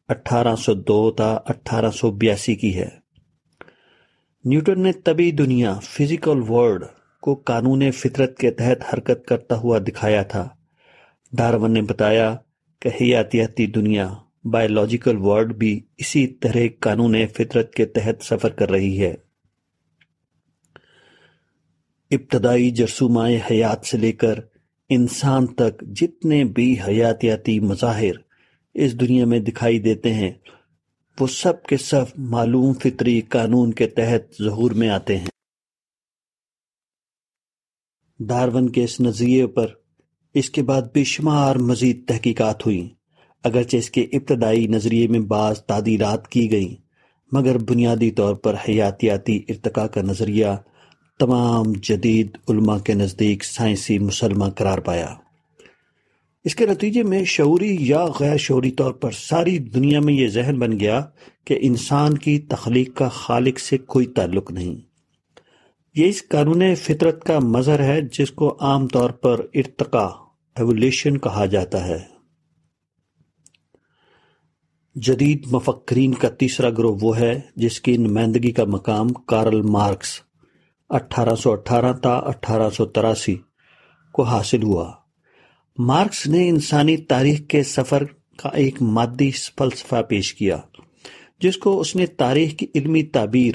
اٹھارہ 0.09 0.57
سو 0.57 0.75
دو 0.75 1.11
تا 1.11 1.35
اٹھارہ 1.35 1.91
سو 1.91 2.11
بیاسی 2.11 2.55
کی 2.55 2.79
ہے۔ 2.79 2.89
نیوٹن 4.45 4.83
نے 4.83 4.93
طبی 4.93 5.31
دنیا، 5.31 5.79
فزیکل 5.83 6.43
ورلڈ 6.49 6.85
کو 7.23 7.35
قانون 7.35 7.91
فطرت 7.91 8.39
کے 8.39 8.51
تحت 8.51 8.95
حرکت 8.95 9.27
کرتا 9.27 9.57
ہوا 9.57 9.79
دکھایا 9.79 10.23
تھا۔ 10.23 10.49
ڈارون 11.33 11.73
نے 11.73 11.83
بتایا 11.83 12.37
کہ 12.81 12.89
حیاتیاتی 13.01 13.67
دنیا 13.67 14.15
بایولوجیکل 14.45 15.17
ورلڈ 15.17 15.55
بھی 15.55 15.81
اسی 15.97 16.27
طرح 16.27 16.61
قانون 16.81 17.27
فطرت 17.27 17.75
کے 17.75 17.87
تحت 17.87 18.25
سفر 18.25 18.49
کر 18.49 18.71
رہی 18.71 19.01
ہے۔ 19.01 19.15
ابتدائی 22.11 22.71
جرسومائے 22.71 23.41
حیات 23.51 23.87
سے 23.87 23.99
لے 23.99 24.13
کر 24.13 24.41
انسان 24.89 25.47
تک 25.47 25.83
جتنے 25.83 26.45
بھی 26.45 26.77
حیاتیاتی 26.89 27.61
مظاہر 27.61 28.13
اس 28.75 29.01
دنیا 29.01 29.25
میں 29.27 29.41
دکھائی 29.41 29.79
دیتے 29.79 30.15
ہیں، 30.15 30.31
وہ 31.21 31.27
سب 31.27 31.63
کے 31.63 31.77
سب 31.77 32.05
معلوم 32.19 32.73
فطری 32.73 33.21
قانون 33.21 33.73
کے 33.73 33.87
تحت 33.87 34.43
ظہور 34.43 34.71
میں 34.71 34.89
آتے 34.89 35.19
ہیں۔ 35.19 35.29
ڈارون 38.21 38.73
کے 38.73 38.85
اس 38.85 39.01
نظریے 39.01 39.47
پر 39.47 39.67
اس 40.35 40.51
کے 40.51 40.63
بعد 40.63 40.83
بے 40.95 41.05
شمار 41.05 41.57
مزید 41.57 42.09
تحقیقات 42.09 42.67
ہوئیں۔ 42.67 42.98
اگرچہ 43.45 43.77
اس 43.77 43.91
کے 43.91 44.01
ابتدائی 44.01 44.67
نظریے 44.67 45.09
میں 45.09 45.21
بعض 45.21 45.63
تعدیلات 45.65 46.29
کی 46.29 46.51
گئیں، 46.51 46.75
مگر 47.33 47.59
بنیادی 47.59 48.11
طور 48.11 48.35
پر 48.35 48.55
حیاتیاتی 48.69 49.41
ارتقاء 49.49 49.87
کا 49.87 50.03
نظریہ 50.03 50.47
تمام 51.21 51.73
جدید 51.73 52.39
علماء 52.49 52.79
کے 52.79 52.95
نزدیک 52.95 53.45
سائنسی 53.45 53.99
مسلمہ 53.99 54.45
قرار 54.45 54.79
پایا۔ 54.79 55.15
اس 56.45 56.55
کے 56.55 56.67
نتیجے 56.67 57.03
میں 57.03 57.25
شعوری 57.25 57.77
یا 57.81 58.07
غیر 58.21 58.37
شعوری 58.37 58.71
طور 58.71 58.93
پر 58.93 59.11
ساری 59.11 59.59
دنیا 59.59 60.01
میں 60.01 60.15
یہ 60.15 60.29
ذہن 60.29 60.59
بن 60.59 60.81
گیا 60.81 61.01
کہ 61.45 61.59
انسان 61.61 62.19
کی 62.19 62.39
تخلیق 62.39 62.97
کا 62.97 63.09
خالق 63.09 63.59
سے 63.59 63.79
کوئی 63.79 64.07
تعلق 64.07 64.51
نہیں۔ 64.51 64.77
یہ 65.95 66.09
اس 66.09 66.29
قانون 66.29 66.75
فطرت 66.75 67.25
کا 67.25 67.39
مظہر 67.39 67.83
ہے 67.83 68.01
جس 68.01 68.31
کو 68.31 68.57
عام 68.61 68.87
طور 68.87 69.11
پر 69.11 69.47
ارتقا 69.55 70.07
ایولیشن 70.57 71.19
کہا 71.19 71.47
جاتا 71.47 71.87
ہے۔ 71.87 72.18
جدید 75.03 75.47
مفکرین 75.47 76.15
کا 76.15 76.29
تیسرا 76.29 76.71
گروہ 76.71 76.99
وہ 77.03 77.19
ہے 77.19 77.41
جس 77.57 77.81
کی 77.81 77.97
نمائندگی 77.97 78.51
کا 78.51 78.65
مقام 78.65 79.09
کارل 79.09 79.63
مارکس 79.63 80.21
اٹھارہ 80.91 81.35
سو 81.35 81.53
اٹھارہ 81.53 81.93
تا 81.93 82.15
اٹھارہ 82.15 82.71
سو 82.71 82.87
تراسی 82.87 83.37
کو 84.13 84.23
حاصل 84.23 84.63
ہوا۔ 84.63 84.93
مارکس 85.79 86.27
نے 86.27 86.49
انسانی 86.49 86.97
تاریخ 86.97 87.41
کے 87.49 87.63
سفر 87.63 88.05
کا 88.37 88.49
ایک 88.49 88.83
مادی 88.83 89.31
فلسفہ 89.31 90.03
پیش 90.03 90.35
کیا، 90.35 90.57
جس 91.41 91.57
کو 91.57 91.81
اس 91.81 91.97
نے 91.97 92.07
تاریخ 92.07 92.57
کی 92.57 92.67
علمی 92.75 93.03
تعبیر 93.03 93.55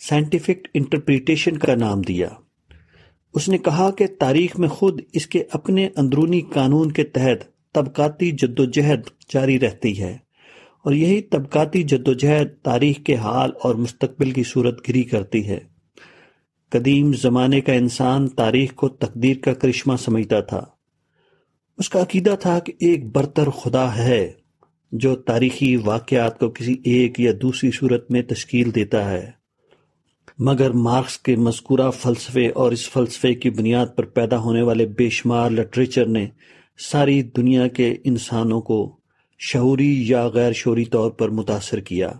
سائنٹیفک 0.00 0.68
انٹرپریٹیشن 0.74 1.58
کا 1.58 1.74
نام 1.74 2.00
دیا۔ 2.00 2.28
اس 3.34 3.48
نے 3.48 3.58
کہا 3.58 3.90
کہ 3.90 4.06
تاریخ 4.20 4.58
میں 4.58 4.68
خود 4.68 5.00
اس 5.12 5.26
کے 5.26 5.44
اپنے 5.52 5.88
اندرونی 5.96 6.40
قانون 6.40 6.92
کے 6.92 7.04
تحت 7.04 7.72
طبقاتی 7.74 8.30
جد 8.30 8.60
و 8.60 8.64
جہد 8.64 9.00
جاری 9.34 9.60
رہتی 9.60 10.02
ہے۔ 10.02 10.16
اور 10.82 10.92
یہی 10.92 11.22
طبقاتی 11.22 11.82
جد 11.82 12.08
و 12.08 12.12
جہد 12.12 12.48
تاریخ 12.62 12.96
کے 13.04 13.16
حال 13.16 13.50
اور 13.62 13.74
مستقبل 13.74 14.30
کی 14.30 14.42
صورت 14.42 14.88
گری 14.88 15.02
کرتی 15.02 15.48
ہے۔ 15.48 15.58
قدیم 16.70 17.12
زمانے 17.12 17.60
کا 17.60 17.72
انسان 17.72 18.28
تاریخ 18.28 18.74
کو 18.74 18.88
تقدیر 18.88 19.36
کا 19.36 19.52
کرشمہ 19.52 19.96
سمجھتا 19.96 20.40
تھا۔ 20.40 20.66
اس 21.78 21.88
کا 21.88 22.02
عقیدہ 22.02 22.34
تھا 22.40 22.58
کہ 22.58 22.72
ایک 22.78 23.16
برتر 23.16 23.50
خدا 23.50 23.96
ہے 23.96 24.32
جو 24.92 25.16
تاریخی 25.16 25.76
واقعات 25.76 26.38
کو 26.38 26.50
کسی 26.50 26.76
ایک 26.84 27.20
یا 27.20 27.32
دوسری 27.42 27.70
صورت 27.70 28.10
میں 28.10 28.22
تشکیل 28.22 28.74
دیتا 28.74 29.10
ہے۔ 29.10 29.30
مگر 30.38 30.70
مارکس 30.70 31.18
کے 31.18 31.36
مذکورہ 31.36 31.90
فلسفے 31.90 32.48
اور 32.48 32.72
اس 32.72 32.90
فلسفے 32.90 33.34
کی 33.34 33.50
بنیاد 33.50 33.86
پر 33.96 34.04
پیدا 34.04 34.38
ہونے 34.38 34.62
والے 34.62 34.86
بے 34.86 35.10
شمار 35.10 35.50
لٹریچر 35.50 36.06
نے 36.06 36.26
ساری 36.78 37.22
دنیا 37.22 37.68
کے 37.68 37.96
انسانوں 38.04 38.60
کو 38.60 38.99
شعوری 39.42 40.08
یا 40.08 40.28
غیر 40.28 40.52
شعوری 40.52 40.84
طور 40.84 41.10
پر 41.10 41.28
متاثر 41.28 41.80
کیا۔ 41.80 42.12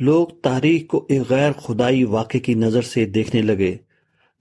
لوگ 0.00 0.28
تاریخ 0.28 0.86
کو 0.86 1.06
ایک 1.08 1.22
غیر 1.28 1.52
خدائی 1.52 2.04
واقع 2.04 2.38
کی 2.38 2.54
نظر 2.54 2.82
سے 2.82 3.06
دیکھنے 3.06 3.42
لگے، 3.42 3.76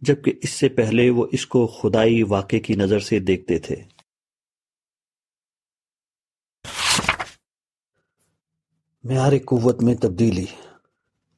جبکہ 0.02 0.34
اس 0.42 0.50
سے 0.50 0.70
پہلے 0.70 1.10
وہ 1.10 1.28
اس 1.32 1.46
کو 1.46 1.68
خدائی 1.68 2.24
واقع 2.24 2.56
کی 2.58 2.74
نظر 2.74 3.00
سے 3.00 3.20
دیکھتے 3.20 3.60
تھے۔ 3.60 3.76
معیار 9.04 9.32
قوت 9.46 9.84
میں 9.84 9.96
تبدیلی۔ 9.96 10.46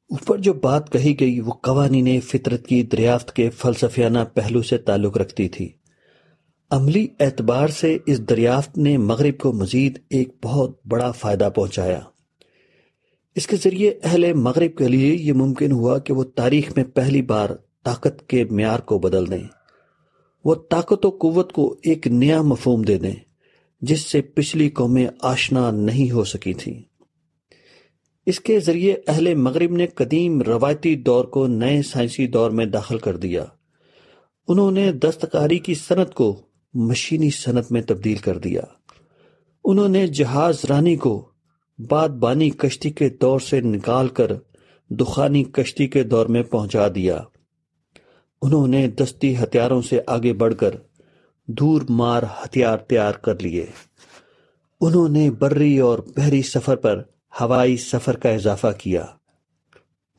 اوپر 0.10 0.38
جو 0.38 0.54
بات 0.54 0.92
کہی 0.92 1.20
گئی، 1.20 1.40
وہ 1.40 1.52
قوانین 1.52 2.22
فطرت 2.22 2.68
کی 2.68 2.84
دریافت 2.84 3.36
کے 3.36 3.50
فلسفیانہ 3.50 4.20
پہلو 4.34 4.62
سے 4.62 4.78
تعلق 4.78 5.18
رکھتی 5.18 5.50
تھی۔ 5.50 5.74
عملی 6.72 7.08
اعتبار 7.20 7.68
سے 7.68 7.98
اس 8.06 8.30
دریافت 8.30 8.78
نے 8.78 8.98
مغرب 8.98 9.38
کو 9.38 9.54
مزید 9.54 10.00
ایک 10.10 10.30
بہت 10.44 10.88
بڑا 10.88 11.12
فائدہ 11.12 11.50
پہنچایا۔ 11.56 12.00
اس 13.36 13.48
کے 13.48 13.56
ذریعے 13.56 13.94
اہل 14.04 14.34
مغرب 14.34 14.78
کے 14.78 14.88
لیے 14.88 15.16
یہ 15.16 15.34
ممکن 15.34 15.72
ہوا 15.72 16.00
کہ 16.00 16.14
وہ 16.14 16.24
تاریخ 16.24 16.72
میں 16.76 16.84
پہلی 16.84 17.22
بار 17.22 17.50
طاقت 17.84 18.30
کے 18.30 18.46
معیار 18.46 18.80
کو 18.80 19.00
بدل 19.00 19.32
دیں۔ 19.32 19.48
وہ 20.46 20.56
طاقت 20.70 21.06
و 21.06 21.10
قوت 21.10 21.54
کو 21.54 21.76
ایک 21.84 22.08
نیا 22.08 22.42
مفہوم 22.42 22.82
دے 22.82 22.98
دیں، 22.98 23.16
جس 23.82 24.02
سے 24.02 24.22
پچھلی 24.22 24.70
قومیں 24.70 25.08
آشنا 25.22 25.72
نہیں 25.72 26.12
ہو 26.12 26.24
سکی 26.24 26.54
تھیں۔ 26.54 26.82
اس 28.26 28.40
کے 28.40 28.60
ذریعے 28.60 28.96
اہل 29.08 29.36
مغرب 29.36 29.72
نے 29.72 29.88
قدیم 29.88 30.42
روایتی 30.42 30.96
دور 30.96 31.26
کو 31.26 31.48
نئے 31.48 31.82
سائنسی 31.82 32.28
دور 32.28 32.52
میں 32.52 32.66
داخل 32.66 32.98
کر 32.98 33.18
دیا۔ 33.18 33.46
انہوں 34.48 34.72
نے 34.72 34.92
دستکاری 34.92 35.60
کی 35.60 35.74
صنعت 35.74 36.14
کو 36.14 36.42
مشینی 36.74 37.30
صنعت 37.30 37.72
میں 37.72 37.82
تبدیل 37.82 38.18
کر 38.18 38.38
دیا۔ 38.38 38.62
انہوں 39.64 39.88
نے 39.88 40.08
جہاز 40.08 40.66
رانی 40.70 40.96
کو 40.96 41.30
باد 41.90 42.10
بانی 42.10 42.50
کشتی 42.50 42.90
کے 42.90 43.10
دور 43.10 43.40
سے 43.40 43.62
نکال 43.62 44.08
کر 44.08 44.32
دخانی 44.90 45.44
کشتی 45.44 45.88
کے 45.88 46.04
دور 46.04 46.26
میں 46.26 46.44
پہنچا 46.44 46.88
دیا۔ 46.96 47.20
انہوں 48.42 48.68
نے 48.68 48.88
دستی 48.88 49.38
ہتھیاروں 49.38 49.82
سے 49.82 50.00
آگے 50.08 50.34
بڑھ 50.34 50.56
کر 50.56 50.70
دور 51.48 51.82
مار 51.90 52.24
ہتھیار 52.24 52.78
تیار 52.78 53.14
کر 53.14 53.40
لیے۔ 53.40 53.66
انہوں 54.82 55.10
نے 55.10 55.32
بری 55.32 55.80
اور 55.80 56.00
بحری 56.16 56.42
سفر 56.42 56.76
پر 56.76 57.04
ہوائی 57.42 57.78
سفر 57.78 58.18
کا 58.18 58.30
اضافہ 58.30 58.68
کیا۔ 58.78 59.06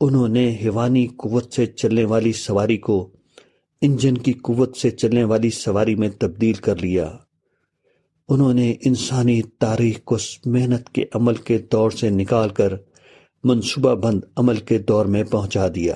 انہوں 0.01 0.27
نے 0.27 0.57
حیوانی 0.63 1.07
قوت 1.07 1.53
سے 1.53 1.65
چلنے 1.65 2.05
والی 2.05 2.33
سواری 2.33 2.77
کو 2.77 3.12
انجن 3.85 4.17
کی 4.17 4.33
قوت 4.33 4.77
سے 4.77 4.91
چلنے 4.91 5.23
والی 5.23 5.49
سواری 5.49 5.95
میں 5.95 6.09
تبدیل 6.09 6.53
کر 6.53 6.75
لیا۔ 6.75 7.17
انہوں 8.29 8.53
نے 8.53 8.73
انسانی 8.85 9.41
تاریخ 9.41 10.03
کو 10.03 10.17
محنت 10.45 10.89
کے 10.89 11.05
عمل 11.13 11.35
کے 11.35 11.57
دور 11.57 11.91
سے 11.91 12.09
نکال 12.09 12.49
کر 12.49 12.73
منصوبہ 13.43 13.95
بند 13.95 14.21
عمل 14.35 14.57
کے 14.57 14.77
دور 14.77 15.05
میں 15.05 15.23
پہنچا 15.23 15.67
دیا۔ 15.75 15.95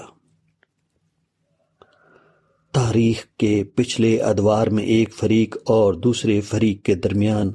تاریخ 2.74 3.26
کے 3.38 3.64
پچھلے 3.64 4.22
ادوار 4.22 4.68
میں 4.68 4.84
ایک 4.84 5.14
فریق 5.14 5.58
اور 5.66 5.94
دوسرے 5.94 6.42
فریق 6.42 6.84
کے 6.84 6.96
درمیان 6.96 7.52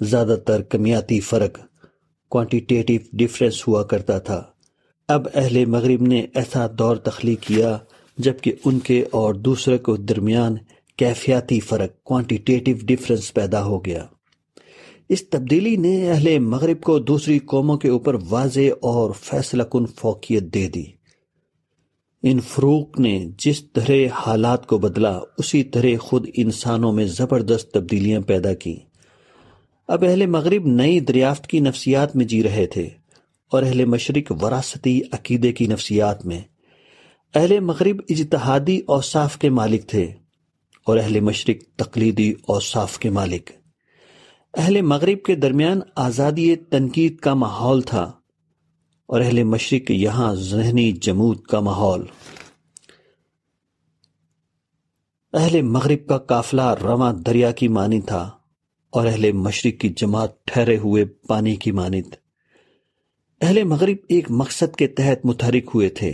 زیادہ 0.00 0.36
تر 0.46 0.62
کمیاتی 0.62 1.20
فرق 1.20 1.58
کوانٹیٹیو 2.28 3.00
ڈیفرنس 3.12 3.68
ہوا 3.68 3.82
کرتا 3.82 4.18
تھا۔ 4.18 4.42
اب 5.08 5.26
اہل 5.34 5.64
مغرب 5.64 6.02
نے 6.02 6.26
ایسا 6.34 6.66
دور 6.78 6.96
تخلیق 6.96 7.40
کیا 7.40 7.78
جبکہ 8.18 8.52
ان 8.64 8.78
کے 8.78 9.04
اور 9.10 9.34
دوسرے 9.34 9.78
کو 9.78 9.96
درمیان 9.96 10.56
کیفیاتی 10.96 11.60
فرق 11.60 12.02
کوانٹیٹیو 12.02 12.76
ڈیفرنس 12.82 13.34
پیدا 13.34 13.64
ہو 13.64 13.84
گیا۔ 13.84 14.06
اس 15.08 15.28
تبدیلی 15.28 15.76
نے 15.76 16.10
اہل 16.10 16.38
مغرب 16.38 16.80
کو 16.80 16.98
دوسری 16.98 17.38
قوموں 17.38 17.76
کے 17.76 17.88
اوپر 17.88 18.16
واضح 18.28 18.70
اور 18.82 19.10
فیصلہ 19.20 19.62
کن 19.62 19.86
فوقیت 19.86 20.42
دے 20.42 20.68
دی۔ 20.68 20.84
ان 22.22 22.40
فروق 22.40 23.00
نے 23.00 23.26
جس 23.38 23.72
طرح 23.72 24.06
حالات 24.12 24.66
کو 24.66 24.78
بدلا، 24.78 25.20
اسی 25.38 25.62
طرح 25.62 25.96
خود 26.00 26.28
انسانوں 26.36 26.92
میں 26.92 27.04
زبردست 27.04 27.70
تبدیلیاں 27.70 28.20
پیدا 28.20 28.54
کی 28.54 28.76
اب 29.88 30.04
اہل 30.04 30.26
مغرب 30.26 30.66
نئی 30.66 31.00
دریافت 31.00 31.46
کی 31.46 31.60
نفسیات 31.60 32.16
میں 32.16 32.24
جی 32.24 32.42
رہے 32.42 32.66
تھے 32.66 32.88
اور 33.50 33.62
اہل 33.62 33.84
مشرق 33.84 34.32
وراثتی 34.42 35.00
عقیدے 35.12 35.52
کی 35.52 35.66
نفسیات 35.66 36.26
میں 36.26 36.40
اہل 37.34 37.60
مغرب 37.60 38.00
اجتہادی 38.08 38.80
اوصاف 38.86 39.38
کے 39.38 39.50
مالک 39.50 39.88
تھے 39.88 40.12
اور 40.84 40.98
اہل 40.98 41.20
مشرق 41.20 41.78
تقلیدی 41.78 42.34
اوصاف 42.46 42.98
کے 42.98 43.10
مالک۔ 43.10 43.50
اہل 44.54 44.80
مغرب 44.80 45.22
کے 45.22 45.34
درمیان 45.34 45.80
آزادی 45.96 46.56
تنقید 46.56 47.18
کا 47.18 47.34
ماحول 47.34 47.82
تھا 47.82 48.12
اور 49.06 49.20
اہل 49.20 49.42
مشرق 49.42 49.90
یہاں 49.90 50.34
ذہنی 50.34 50.92
جمود 50.92 51.40
کا 51.40 51.60
ماحول۔ 51.60 52.02
اہل 55.32 55.62
مغرب 55.62 56.08
کا 56.08 56.18
قافلہ 56.18 56.74
رواں 56.82 57.12
دریا 57.12 57.50
کی 57.50 57.68
مانی 57.68 58.00
تھا 58.00 58.30
اور 58.90 59.06
اہل 59.06 59.32
مشرق 59.32 59.80
کی 59.80 59.88
جماعت 59.88 60.44
ٹھہرے 60.44 60.76
ہوئے 60.78 61.04
پانی 61.04 61.56
کی 61.56 61.72
مانند۔ 61.72 62.14
اہل 63.40 63.64
مغرب 63.64 63.96
ایک 64.08 64.30
مقصد 64.30 64.76
کے 64.76 64.86
تحت 64.86 65.26
متحرک 65.26 65.70
ہوئے 65.74 65.88
تھے۔ 65.88 66.12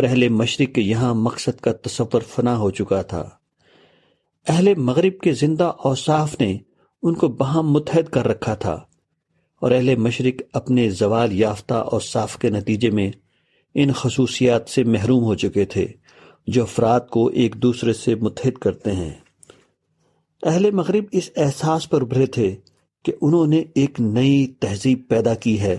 اور 0.00 0.08
اہل 0.08 0.28
مشرق 0.28 0.74
کے 0.74 0.80
یہاں 0.80 1.14
مقصد 1.14 1.60
کا 1.60 1.72
تصور 1.72 2.20
فنا 2.28 2.58
ہو 2.58 2.70
چکا 2.70 3.02
تھا۔ 3.02 3.28
اہل 4.48 4.74
مغرب 4.74 5.20
کے 5.20 5.32
زندہ 5.32 5.72
اوصاف 5.78 6.40
نے 6.40 6.58
ان 7.02 7.14
کو 7.14 7.28
بہم 7.28 7.70
متحد 7.70 8.08
کر 8.08 8.28
رکھا 8.28 8.54
تھا 8.54 8.72
اور 9.60 9.70
اہل 9.70 9.96
مشرق 9.96 10.42
اپنے 10.52 10.90
زوال 10.90 11.32
یافتہ 11.32 11.74
اور 11.74 12.00
صاف 12.00 12.38
کے 12.38 12.50
نتیجے 12.50 12.90
میں 12.90 13.10
ان 13.74 13.92
خصوصیات 13.92 14.68
سے 14.68 14.84
محروم 14.84 15.24
ہو 15.24 15.34
چکے 15.34 15.64
تھے 15.64 15.86
جو 16.46 16.62
افراد 16.62 17.00
کو 17.10 17.26
ایک 17.26 17.54
دوسرے 17.54 17.92
سے 17.92 18.14
متحد 18.14 18.58
کرتے 18.58 18.92
ہیں۔ 18.92 19.14
اہل 20.42 20.70
مغرب 20.70 21.04
اس 21.12 21.30
احساس 21.36 21.90
پر 21.90 22.02
ابھرے 22.02 22.26
تھے 22.26 22.56
کہ 23.04 23.12
انہوں 23.20 23.46
نے 23.46 23.62
ایک 23.74 24.00
نئی 24.00 24.46
تہذیب 24.46 25.02
پیدا 25.08 25.34
کی 25.34 25.60
ہے 25.60 25.78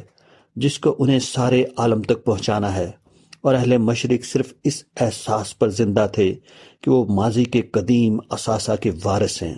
جس 0.56 0.80
کو 0.80 0.96
انہیں 1.00 1.20
سارے 1.20 1.64
عالم 1.78 2.02
تک 2.02 2.24
پہنچانا 2.26 2.76
ہے۔ 2.76 3.01
اور 3.42 3.56
اہل 3.56 3.78
مشرق 3.78 4.26
صرف 4.26 4.54
اس 4.64 4.84
احساس 5.00 5.60
پر 5.60 5.70
زندہ 5.70 6.08
تھے 6.14 6.36
کہ 6.82 6.92
وہ 6.92 7.06
ماضی 7.06 7.44
کے 7.44 7.62
قدیم 7.62 8.20
اثاثہ 8.30 8.72
کے 8.82 8.92
وارث 9.04 9.44
ہیں۔ 9.44 9.56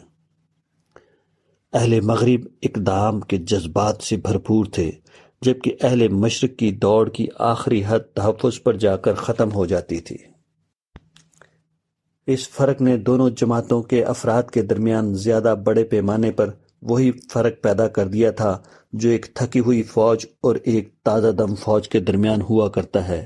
اہل 1.73 2.01
مغرب 2.01 2.47
اقدام 2.61 3.19
کے 3.19 3.37
جذبات 3.37 4.03
سے 4.03 4.17
بھرپور 4.17 4.65
تھے، 4.65 4.91
جبکہ 5.41 5.75
اہل 5.81 6.07
مشرق 6.07 6.59
کی 6.59 6.71
دوڑ 6.71 7.09
کی 7.09 7.27
آخری 7.39 7.83
حد 7.87 7.99
تحفظ 8.13 8.63
پر 8.63 8.77
جا 8.77 8.97
کر 8.97 9.13
ختم 9.13 9.51
ہو 9.51 9.65
جاتی 9.65 9.99
تھی۔ 9.99 10.17
اس 12.27 12.49
فرق 12.49 12.81
نے 12.81 12.97
دونوں 12.97 13.29
جماعتوں 13.29 13.83
کے 13.83 14.03
افراد 14.03 14.43
کے 14.43 14.61
درمیان 14.61 15.13
زیادہ 15.13 15.55
بڑے 15.63 15.83
پیمانے 15.83 16.31
پر 16.31 16.49
وہی 16.81 17.11
فرق 17.11 17.53
پیدا 17.61 17.87
کر 17.87 18.07
دیا 18.07 18.31
تھا 18.31 18.59
جو 18.93 19.09
ایک 19.09 19.25
تھکی 19.33 19.59
ہوئی 19.59 19.83
فوج 19.83 20.25
اور 20.41 20.55
ایک 20.55 20.93
تازہ 21.03 21.27
دم 21.27 21.55
فوج 21.55 21.89
کے 21.89 21.99
درمیان 21.99 22.41
ہوا 22.41 22.69
کرتا 22.69 23.07
ہے۔ 23.07 23.25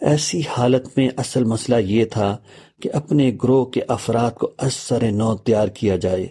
ایسی 0.00 0.40
حالت 0.50 0.86
میں 0.96 1.08
اصل 1.16 1.44
مسئلہ 1.44 1.76
یہ 1.76 2.04
تھا 2.04 2.36
کہ 2.82 2.90
اپنے 2.92 3.30
گروہ 3.42 3.64
کے 3.64 3.80
افراد 3.88 4.30
کو 4.30 4.50
اثر 4.58 5.02
نو 5.12 5.34
تیار 5.36 5.68
کیا 5.68 5.96
جائے، 5.96 6.26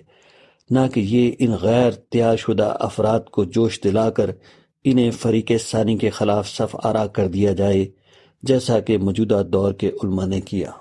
نہ 0.70 0.80
کہ 0.94 1.00
یہ 1.00 1.32
ان 1.40 1.54
غیر 1.62 1.92
تیار 1.92 2.38
شدہ 2.38 2.76
افراد 2.80 3.30
کو 3.32 3.44
جوش 3.46 3.80
دلا 3.84 4.10
کر 4.10 4.32
انہیں 4.84 5.12
فریق 5.12 5.52
ثانی 5.70 5.98
کے 5.98 6.10
خلاف 6.10 6.50
صف 6.50 6.76
آرا 6.84 7.06
کر 7.08 7.28
دیا 7.28 7.54
جائے، 7.54 7.86
جیسا 8.44 8.80
کہ 8.80 8.98
موجودہ 8.98 9.42
دور 9.54 9.74
کے 9.74 9.90
علماء 10.04 10.26
نے 10.26 10.42
کیا۔ 10.42 10.72